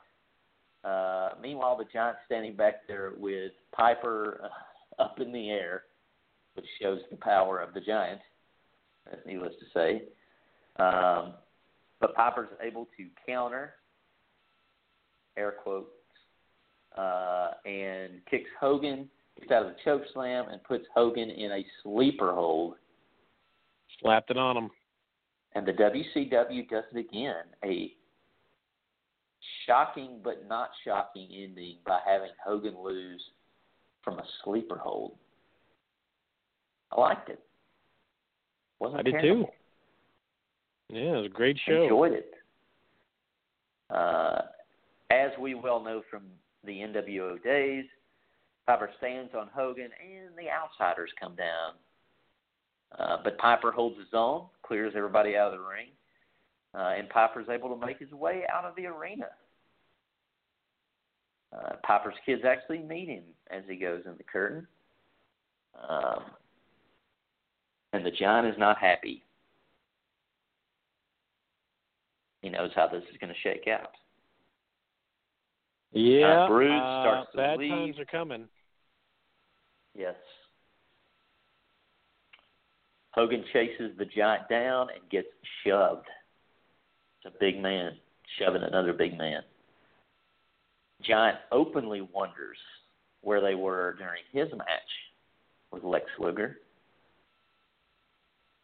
[0.83, 5.83] Uh, meanwhile, the Giant's standing back there with Piper uh, up in the air,
[6.55, 8.19] which shows the power of the Giant,
[9.25, 10.03] needless to say.
[10.83, 11.33] Um,
[12.01, 13.75] but Piper's able to counter,
[15.37, 15.91] air quotes,
[16.97, 21.65] uh, and kicks Hogan, gets out of the choke slam, and puts Hogan in a
[21.83, 22.75] sleeper hold
[24.01, 24.69] Slapped it on him.
[25.55, 27.43] and the WCW does it again.
[27.63, 27.93] A
[29.65, 33.21] shocking but not shocking ending by having Hogan lose
[34.03, 35.13] from a sleeper hold.
[36.91, 37.39] I liked it.
[38.79, 39.45] Wasn't I did terrible.
[39.45, 40.95] too.
[40.95, 41.83] Yeah, it was a great show.
[41.83, 42.33] Enjoyed it.
[43.89, 44.41] Uh,
[45.11, 46.23] as we well know from
[46.63, 47.85] the NWO days,
[48.67, 51.73] Piper stands on Hogan, and the outsiders come down.
[52.97, 55.89] Uh, but Piper holds his own, clears everybody out of the ring,
[56.75, 59.27] uh, and Piper's able to make his way out of the arena.
[61.51, 64.65] Uh, Piper's kids actually meet him as he goes in the curtain.
[65.89, 66.23] Um,
[67.93, 69.23] and the Giant is not happy.
[72.41, 73.91] He knows how this is going to shake out.
[75.93, 77.69] Yeah, Brood uh, starts to bad leave.
[77.69, 78.47] times are coming.
[79.95, 80.15] Yes.
[83.11, 85.27] Hogan chases the giant down and gets
[85.63, 86.07] shoved.
[87.23, 87.91] It's a big man
[88.39, 89.41] shoving another big man.
[91.03, 92.57] Giant openly wonders
[93.21, 94.67] where they were during his match
[95.71, 96.57] with Lex Luger.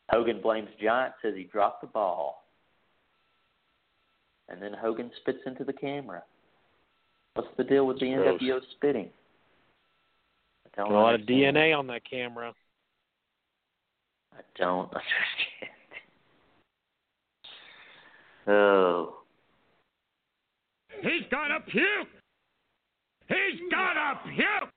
[0.10, 2.46] Hogan blames Giant, says he dropped the ball.
[4.48, 6.24] And then Hogan spits into the camera.
[7.40, 8.42] What's the deal with the Gross.
[8.42, 9.08] NWO spitting?
[10.66, 11.22] I A don't lot of.
[11.22, 12.54] DNA on that camera.
[14.34, 15.72] I don't understand.
[18.46, 19.20] Oh.
[21.02, 22.10] He's gonna puke!
[23.30, 24.70] He's gonna puke!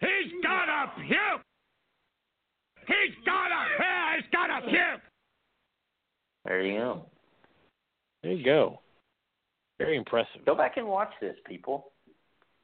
[0.00, 1.42] He's gonna puke!
[2.86, 5.00] He's gonna, yeah, he's gonna puke!
[6.44, 7.06] There you go.
[8.22, 8.80] There you go.
[9.78, 10.44] Very impressive.
[10.44, 11.92] Go back and watch this, people.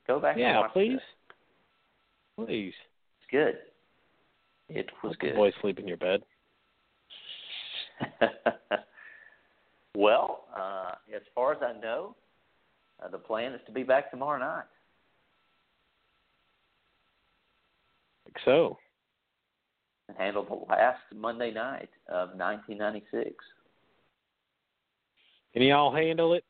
[0.07, 0.93] Go back and Yeah, watch please.
[0.95, 2.47] this.
[2.47, 2.75] Please.
[3.21, 3.59] It's good.
[4.69, 5.35] It was good.
[5.37, 6.23] boy sleep in your bed.
[9.97, 12.17] well, uh, as far as I know,
[13.03, 14.65] uh, the plan is to be back tomorrow night.
[18.45, 18.77] So.
[20.09, 23.33] and handle the last Monday night of 1996.
[25.53, 26.45] Can y'all handle it?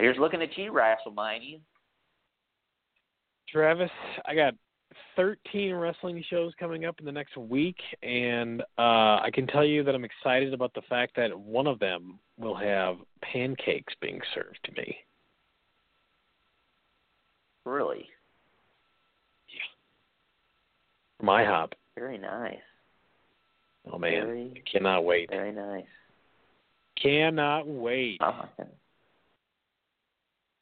[0.00, 1.60] Here's looking at you, WrestleMania.
[3.50, 3.90] Travis,
[4.26, 4.54] I got
[5.16, 9.84] 13 wrestling shows coming up in the next week, and uh, I can tell you
[9.84, 14.58] that I'm excited about the fact that one of them will have pancakes being served
[14.64, 14.96] to me.
[17.66, 18.06] Really,
[19.48, 19.60] Yeah.
[21.18, 21.72] From IHOP.
[21.94, 22.56] very nice.
[23.92, 24.26] Oh, man.
[24.26, 25.28] Very, cannot wait.
[25.28, 25.84] very nice.
[27.00, 28.18] Cannot wait.
[28.58, 28.66] It.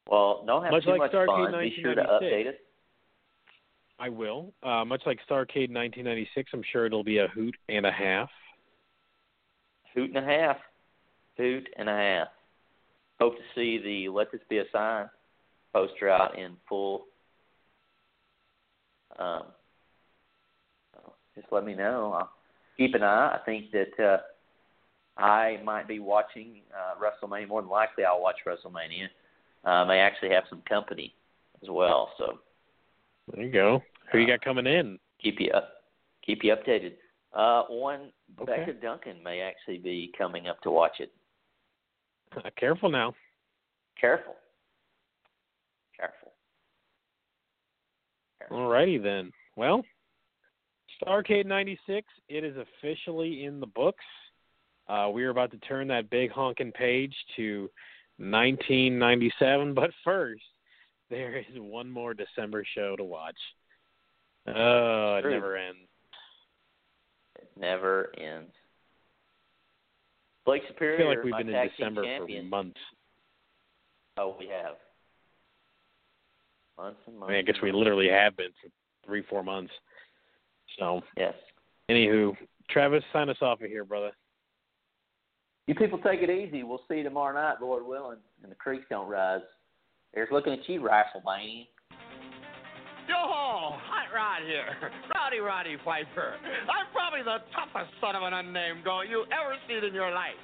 [0.09, 1.61] Well, don't have Much too like much Starrcade fun.
[1.61, 2.55] Be sure to update us.
[3.99, 4.53] I will.
[4.63, 8.29] Uh, much like Starrcade 1996, I'm sure it'll be a hoot and a half.
[9.93, 10.57] Hoot and a half.
[11.37, 12.27] Hoot and a half.
[13.19, 15.09] Hope to see the Let This Be a Sign
[15.73, 17.05] poster out in full.
[19.19, 19.43] Um,
[21.35, 22.13] just let me know.
[22.17, 22.31] I'll
[22.77, 23.37] keep an eye.
[23.39, 27.47] I think that uh, I might be watching uh, WrestleMania.
[27.47, 29.07] More than likely, I'll watch WrestleMania.
[29.63, 31.13] Uh, may actually have some company
[31.61, 32.11] as well.
[32.17, 32.39] So
[33.33, 33.83] There you go.
[34.11, 34.97] Who you got coming in?
[35.21, 35.69] keep you up,
[36.25, 36.93] keep you updated.
[37.33, 38.57] Uh, one Okay.
[38.65, 41.11] Becca Duncan may actually be coming up to watch it.
[42.57, 43.13] Careful now.
[43.99, 44.35] Careful,
[45.97, 46.31] careful.
[48.51, 49.31] Alrighty then.
[49.55, 49.83] Well,
[51.01, 54.05] Starrcade 96, it is officially in the books.
[54.87, 57.69] Uh, we are about to turn that big honking page to
[58.19, 60.41] 1997, but first,
[61.09, 63.37] there is one more December show to watch.
[64.47, 65.31] Oh, it True.
[65.31, 65.79] never ends.
[67.37, 68.51] It never ends.
[70.45, 70.95] Blake Superior.
[70.95, 72.45] I feel like we've been in December champion.
[72.45, 72.79] for months.
[74.17, 74.75] Oh, we have.
[76.77, 77.29] Months and I months.
[77.31, 78.69] mean, I guess we literally have been for
[79.05, 79.71] three, four months.
[80.77, 81.35] So, Yes.
[81.89, 82.35] anywho,
[82.69, 84.11] Travis, sign us off of here, brother.
[85.69, 86.63] You people take it easy.
[86.63, 89.41] We'll see you tomorrow night, Lord willing, and the creeks don't rise.
[90.15, 91.67] Here's looking at you, Wrestlemania.
[93.07, 93.77] Yo
[94.09, 94.69] Rod here.
[95.13, 96.35] Rowdy Roddy Piper.
[96.65, 100.37] I'm probably the toughest son of an unnamed goat you ever seen in your life.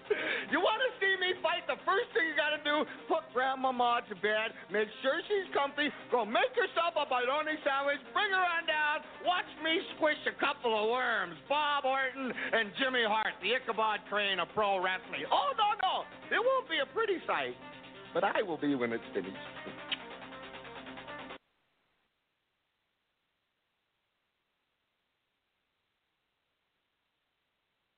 [0.53, 1.65] You want to see me fight?
[1.65, 5.89] The first thing you got to do, put Grandmama to bed, make sure she's comfy,
[6.13, 10.73] go make yourself a bologna sandwich, bring her on down, watch me squish a couple
[10.73, 15.25] of worms, Bob Orton and Jimmy Hart, the Ichabod Crane of pro wrestling.
[15.33, 15.93] Oh, no, no.
[16.29, 17.57] It won't be a pretty sight,
[18.13, 19.33] but I will be when it's finished.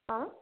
[0.10, 0.37] Huh?